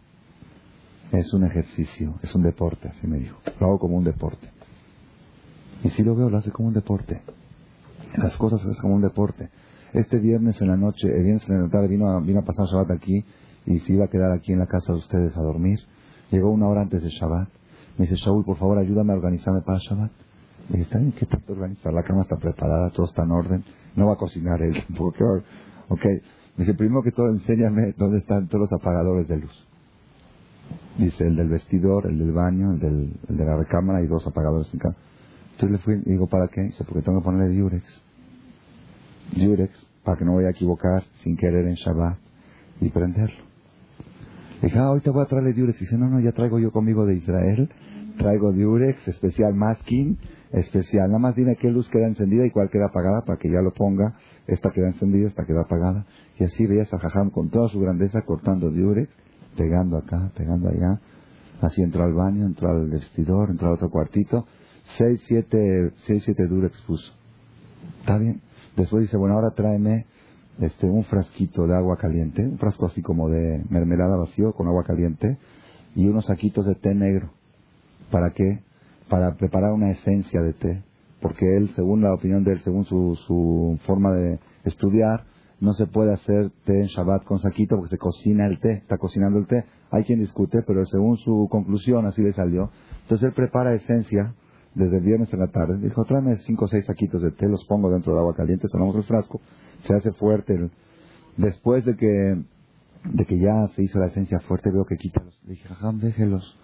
[1.12, 3.38] es un ejercicio, es un deporte, así me dijo.
[3.60, 4.50] Lo hago como un deporte.
[5.84, 7.20] Y si lo veo, lo hace como un deporte.
[8.16, 9.50] Las cosas es como un deporte.
[9.92, 12.66] Este viernes en la noche, el viernes en la tarde vino a, vino a pasar
[12.66, 13.24] Shabbat aquí
[13.66, 15.78] y se iba a quedar aquí en la casa de ustedes a dormir.
[16.30, 17.48] Llegó una hora antes de Shabbat.
[17.98, 20.12] Me dice, Shaul, por favor, ayúdame a organizarme para Shabbat.
[20.68, 21.92] Le dije, está bien, ¿qué tanto organizar?
[21.92, 23.64] La cama está preparada, todo está en orden.
[23.94, 25.42] No va a cocinar él tampoco.
[25.88, 26.04] Ok.
[26.56, 29.66] Dice, primero que todo, enséñame dónde están todos los apagadores de luz.
[30.98, 34.72] Dice, el del vestidor, el del baño, el, del, de la recámara y dos apagadores
[34.72, 34.96] en cada.
[35.52, 36.62] Entonces le fui y digo, ¿para qué?
[36.62, 38.02] Dice, porque tengo que ponerle diurex.
[39.34, 42.18] Diurex, para que no vaya a equivocar sin querer en Shabbat
[42.80, 43.46] y prenderlo.
[44.62, 45.78] Dije, ah, ahorita voy a traerle Durex.
[45.78, 47.68] Dice, no, no, ya traigo yo conmigo de Israel.
[48.18, 50.18] Traigo Durex, especial masking,
[50.52, 51.08] especial.
[51.08, 53.72] Nada más dime qué luz queda encendida y cuál queda apagada para que ya lo
[53.72, 54.16] ponga.
[54.46, 56.06] Esta queda encendida, esta queda apagada.
[56.38, 59.10] Y así veías a Jajam con toda su grandeza cortando Durex,
[59.56, 61.00] pegando acá, pegando allá.
[61.60, 64.46] Así entró al baño, entró al vestidor, entró al otro cuartito.
[64.98, 67.12] Seis, siete, seis, siete Durex puso.
[68.00, 68.40] ¿Está bien?
[68.76, 70.06] Después dice, bueno, ahora tráeme
[70.60, 74.84] este, un frasquito de agua caliente, un frasco así como de mermelada vacío con agua
[74.84, 75.38] caliente
[75.94, 77.30] y unos saquitos de té negro.
[78.10, 78.62] ¿Para qué?
[79.08, 80.82] Para preparar una esencia de té.
[81.20, 85.24] Porque él, según la opinión de él, según su, su forma de estudiar,
[85.60, 88.98] no se puede hacer té en Shabbat con saquito porque se cocina el té, está
[88.98, 89.64] cocinando el té.
[89.90, 92.70] Hay quien discute, pero según su conclusión así le salió.
[93.02, 94.34] Entonces él prepara esencia
[94.74, 95.78] desde el viernes en la tarde.
[95.78, 98.96] Dijo, tráeme cinco o seis saquitos de té, los pongo dentro del agua caliente, sonamos
[98.96, 99.40] el frasco
[99.86, 100.70] se hace fuerte.
[101.36, 102.42] Después de que,
[103.04, 105.38] de que ya se hizo la esencia fuerte, veo que quita los.
[105.44, 106.58] Le dije, jajam, déjelos.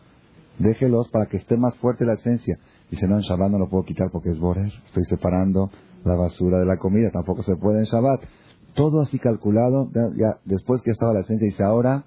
[0.59, 2.59] Déjelos para que esté más fuerte la esencia.
[2.91, 4.71] Dice, no, en Shabbat no lo puedo quitar porque es borer.
[4.87, 5.71] Estoy separando
[6.05, 7.11] la basura de la comida.
[7.11, 8.23] Tampoco se puede en Shabbat.
[8.75, 9.91] Todo así calculado.
[10.15, 12.05] Ya, después que estaba la esencia, dice, ahora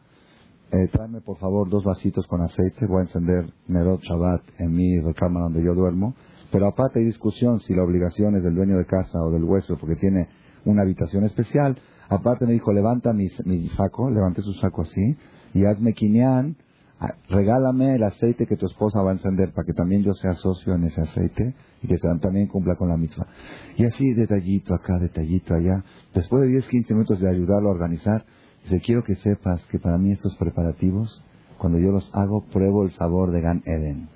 [0.71, 2.85] eh, tráeme por favor dos vasitos con aceite.
[2.87, 6.15] Voy a encender Nerot Shabbat en mi recámara donde yo duermo.
[6.51, 9.77] Pero aparte hay discusión si la obligación es del dueño de casa o del hueso
[9.77, 10.27] porque tiene
[10.65, 11.77] una habitación especial.
[12.09, 15.17] Aparte me dijo, levanta mi, mi saco, levanté su saco así,
[15.53, 16.55] y hazme quinián,
[17.29, 20.75] regálame el aceite que tu esposa va a encender para que también yo sea socio
[20.75, 23.27] en ese aceite y que también cumpla con la misma.
[23.77, 25.83] Y así detallito acá, detallito allá.
[26.13, 28.25] Después de 10, 15 minutos de ayudarlo a organizar,
[28.63, 31.23] dice, quiero que sepas que para mí estos preparativos,
[31.57, 34.09] cuando yo los hago, pruebo el sabor de Gan Eden.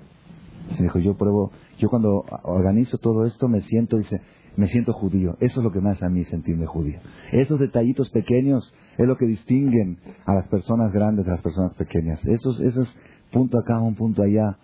[0.76, 4.20] Se dijo, yo pruebo, yo cuando organizo todo esto me siento, dice,
[4.56, 5.36] me siento judío.
[5.40, 7.00] Eso es lo que más a mí sentirme judío.
[7.32, 12.24] Esos detallitos pequeños es lo que distinguen a las personas grandes de las personas pequeñas.
[12.26, 12.92] Esos, esos
[13.30, 14.58] punto acá, un punto allá.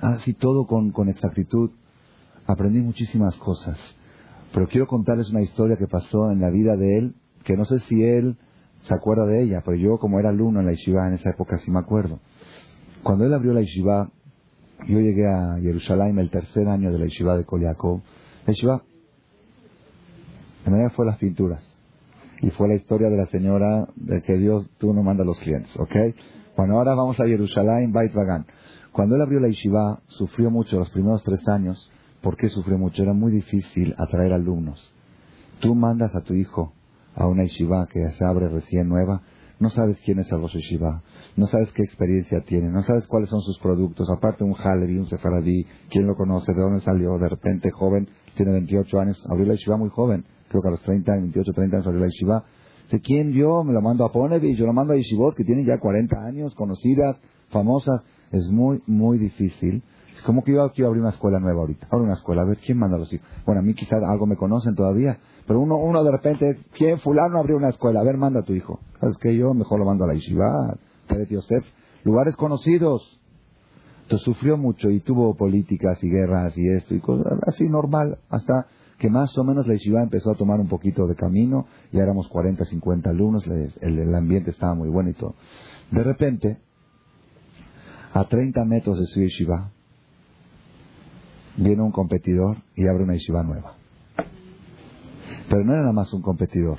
[0.00, 1.70] Así todo con, con exactitud.
[2.46, 3.78] Aprendí muchísimas cosas.
[4.52, 7.14] Pero quiero contarles una historia que pasó en la vida de él,
[7.44, 8.36] que no sé si él
[8.82, 11.56] se acuerda de ella, pero yo como era alumno en la yeshiva en esa época
[11.58, 12.18] sí me acuerdo.
[13.02, 14.10] Cuando él abrió la yeshiva,
[14.88, 18.02] yo llegué a Jerusalén el tercer año de la yeshiva de Koliakov.
[18.46, 18.82] La yeshiva,
[20.64, 21.78] en realidad fue las pinturas.
[22.40, 25.76] Y fue la historia de la señora de que Dios, tú no mandas los clientes,
[25.78, 25.94] ¿ok?
[26.56, 28.46] Bueno, ahora vamos a Jerusalén, Beit Vagan.
[28.92, 31.90] Cuando él abrió la yeshiva, sufrió mucho los primeros tres años.
[32.20, 33.02] ¿Por qué sufrió mucho?
[33.02, 34.92] Era muy difícil atraer alumnos.
[35.60, 36.72] Tú mandas a tu hijo
[37.14, 39.22] a una yeshiva que se abre recién nueva,
[39.58, 41.02] no sabes quién es el Rosh Yeshiva,
[41.36, 45.06] no sabes qué experiencia tiene, no sabes cuáles son sus productos, aparte un Halevi, un
[45.06, 49.54] Sefaradí, quién lo conoce, de dónde salió, de repente joven, tiene 28 años, abrió la
[49.54, 52.44] yeshiva muy joven, creo que a los 30, 28, 30 años abrió la yeshiva.
[52.90, 53.64] ¿De quién yo?
[53.64, 56.54] Me lo mando a Ponevi, yo lo mando a yeshivot que tienen ya 40 años,
[56.54, 57.18] conocidas,
[57.48, 58.04] famosas.
[58.30, 59.82] Es muy, muy difícil.
[60.14, 61.86] Es como que yo quiero abrir una escuela nueva ahorita.
[61.90, 63.26] Abro una escuela, a ver quién manda a los hijos.
[63.46, 67.38] Bueno, a mí quizás algo me conocen todavía, pero uno, uno de repente, ¿quién fulano
[67.38, 68.00] abrió una escuela?
[68.00, 68.80] A ver, manda a tu hijo.
[69.00, 69.34] ¿Sabes qué?
[69.34, 70.76] Yo mejor lo mando a la yeshiva,
[71.12, 71.64] Teret Yosef,
[72.04, 73.20] lugares conocidos.
[74.02, 78.66] Entonces sufrió mucho y tuvo políticas y guerras y esto y cosas así normal, hasta
[78.98, 82.28] que más o menos la yeshiva empezó a tomar un poquito de camino, ya éramos
[82.28, 85.34] 40, 50 alumnos, el, el ambiente estaba muy bueno y todo.
[85.90, 86.58] De repente,
[88.12, 89.72] a 30 metros de su yeshiva,
[91.56, 93.76] viene un competidor y abre una yeshiva nueva.
[95.48, 96.78] Pero no era nada más un competidor,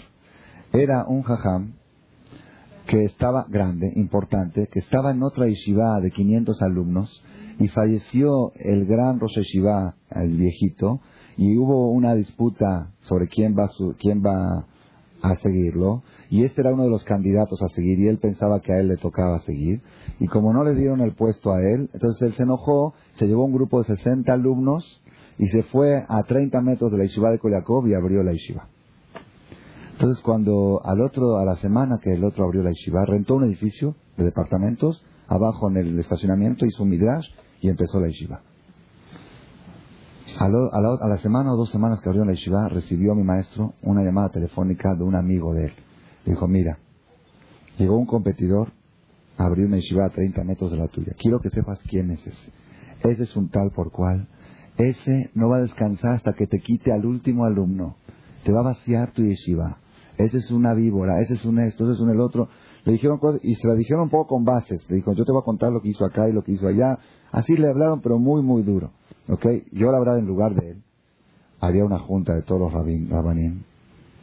[0.71, 1.73] era un jajam
[2.87, 7.23] que estaba grande, importante, que estaba en otra yeshiva de 500 alumnos
[7.59, 10.99] y falleció el gran Rosh Yeshiva, el viejito,
[11.37, 13.69] y hubo una disputa sobre quién va,
[13.99, 14.67] quién va
[15.21, 18.73] a seguirlo y este era uno de los candidatos a seguir y él pensaba que
[18.73, 19.81] a él le tocaba seguir
[20.19, 23.45] y como no le dieron el puesto a él, entonces él se enojó, se llevó
[23.45, 25.01] un grupo de 60 alumnos
[25.37, 28.67] y se fue a 30 metros de la yeshiva de Kolyakov y abrió la yeshiva.
[30.03, 33.45] Entonces cuando al otro, a la semana que el otro abrió la yeshiva, rentó un
[33.45, 37.25] edificio de departamentos abajo en el estacionamiento, hizo un midrash
[37.61, 38.41] y empezó la yeshiva.
[40.39, 44.27] A, la, semana o dos semanas que abrió la yeshiva, recibió mi maestro una llamada
[44.27, 45.73] telefónica de un amigo de él.
[46.25, 46.79] dijo, mira,
[47.77, 48.73] llegó un competidor,
[49.37, 51.13] abrió una yeshiva a 30 metros de la tuya.
[51.17, 52.51] Quiero que sepas quién es ese.
[53.09, 54.27] Ese es un tal por cual.
[54.75, 57.95] Ese no va a descansar hasta que te quite al último alumno.
[58.43, 59.77] Te va a vaciar tu yeshiva.
[60.17, 62.49] Ese es una víbora, ese es un esto, ese es un el otro.
[62.85, 64.85] Le dijeron cosas y se la dijeron un poco con bases.
[64.89, 66.67] Le dijo, yo te voy a contar lo que hizo acá y lo que hizo
[66.67, 66.99] allá.
[67.31, 68.91] Así le hablaron, pero muy, muy duro.
[69.29, 69.45] ¿Ok?
[69.71, 70.83] Yo la verdad en lugar de él
[71.65, 73.63] haría una junta de todos los rabin,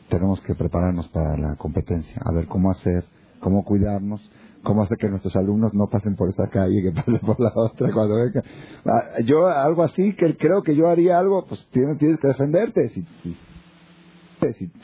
[0.09, 3.05] Tenemos que prepararnos para la competencia, a ver cómo hacer,
[3.41, 4.20] cómo cuidarnos,
[4.62, 7.93] cómo hacer que nuestros alumnos no pasen por esa calle, que pasen por la otra
[7.93, 8.45] cuando vengan.
[8.84, 12.91] Ah, yo algo así, que creo que yo haría algo, pues tienes, que defenderte.
[12.91, 13.07] Si,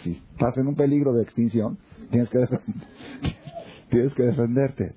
[0.02, 1.78] si, estás en un peligro de extinción,
[2.11, 2.38] tienes que,
[3.90, 4.94] tienes que defenderte.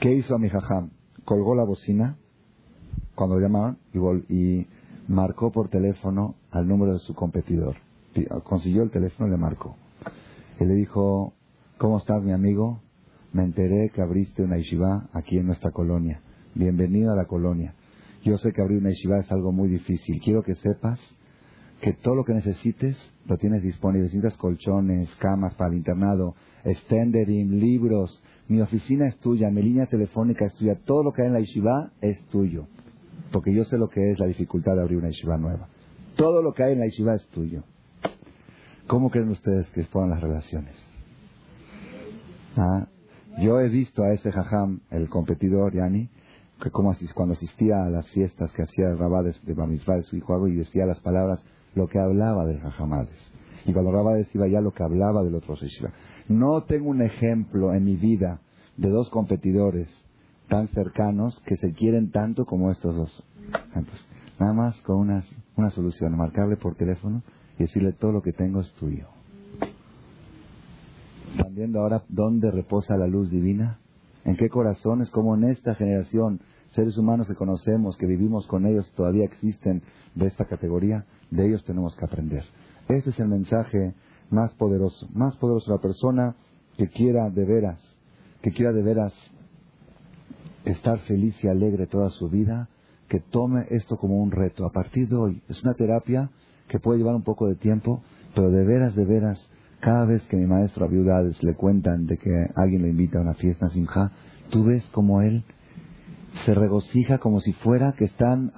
[0.00, 0.90] ¿Qué hizo mi jajam?
[1.24, 2.16] Colgó la bocina
[3.14, 3.78] cuando lo llamaban
[4.28, 4.66] y,
[5.08, 7.76] marcó por teléfono al número de su competidor.
[8.44, 9.76] Consiguió el teléfono y le marcó.
[10.60, 11.34] Y le dijo,
[11.76, 12.80] ¿cómo estás mi amigo?
[13.32, 16.20] Me enteré que abriste una yeshiva aquí en nuestra colonia.
[16.54, 17.74] Bienvenido a la colonia.
[18.22, 20.20] Yo sé que abrir una yeshiva es algo muy difícil.
[20.22, 21.00] Quiero que sepas
[21.82, 24.04] que todo lo que necesites lo tienes disponible.
[24.04, 28.22] Necesitas colchones, camas para el internado, extenderim, libros.
[28.48, 30.78] Mi oficina es tuya, mi línea telefónica es tuya.
[30.86, 32.66] Todo lo que hay en la yeshiva es tuyo
[33.32, 35.68] porque yo sé lo que es la dificultad de abrir una yeshiva nueva.
[36.16, 37.64] Todo lo que hay en la yeshiva es tuyo.
[38.86, 40.76] ¿Cómo creen ustedes que fueron las relaciones?
[42.56, 42.86] ¿Ah?
[43.38, 46.10] Yo he visto a ese jajam, el competidor, Yani,
[46.62, 50.46] que como cuando asistía a las fiestas que hacía el rabá de, de su hijo
[50.46, 51.42] y decía las palabras,
[51.74, 53.32] lo que hablaba del jajamades.
[53.64, 55.92] Y cuando decía ya lo que hablaba del otro yeshiva.
[56.28, 58.40] No tengo un ejemplo en mi vida
[58.76, 59.88] de dos competidores
[60.48, 63.24] tan cercanos que se quieren tanto como estos dos
[64.38, 65.22] Nada más con una,
[65.56, 67.22] una solución, marcarle por teléfono
[67.58, 69.06] y decirle todo lo que tengo es tuyo.
[71.36, 73.78] ¿Están viendo ahora dónde reposa la luz divina?
[74.24, 75.10] ¿En qué corazones?
[75.10, 79.82] Como en esta generación, seres humanos que conocemos, que vivimos con ellos, todavía existen
[80.14, 82.44] de esta categoría, de ellos tenemos que aprender.
[82.88, 83.94] Este es el mensaje
[84.30, 85.72] más poderoso, más poderoso.
[85.72, 86.36] La persona
[86.76, 87.80] que quiera de veras,
[88.42, 89.12] que quiera de veras
[90.64, 92.68] estar feliz y alegre toda su vida,
[93.08, 94.64] que tome esto como un reto.
[94.66, 96.30] A partir de hoy, es una terapia
[96.68, 98.02] que puede llevar un poco de tiempo,
[98.34, 99.48] pero de veras, de veras,
[99.80, 103.22] cada vez que mi maestro a viudades le cuentan de que alguien le invita a
[103.22, 104.12] una fiesta simja,
[104.50, 105.44] tú ves como él
[106.44, 108.52] se regocija como si fuera que están,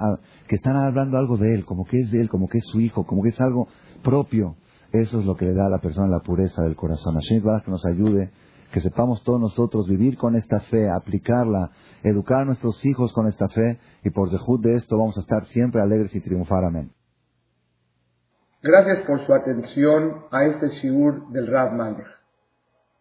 [0.48, 2.80] que están hablando algo de él, como que es de él, como que es su
[2.80, 3.68] hijo, como que es algo
[4.02, 4.56] propio.
[4.92, 7.14] Eso es lo que le da a la persona la pureza del corazón.
[7.14, 8.30] Hashem que nos ayude,
[8.72, 11.70] que sepamos todos nosotros vivir con esta fe, aplicarla,
[12.02, 15.44] educar a nuestros hijos con esta fe, y por dejud de esto vamos a estar
[15.46, 16.64] siempre alegres y triunfar.
[16.64, 16.90] Amén.
[18.62, 22.23] Gracias por su atención a este shiur del Rav Malech.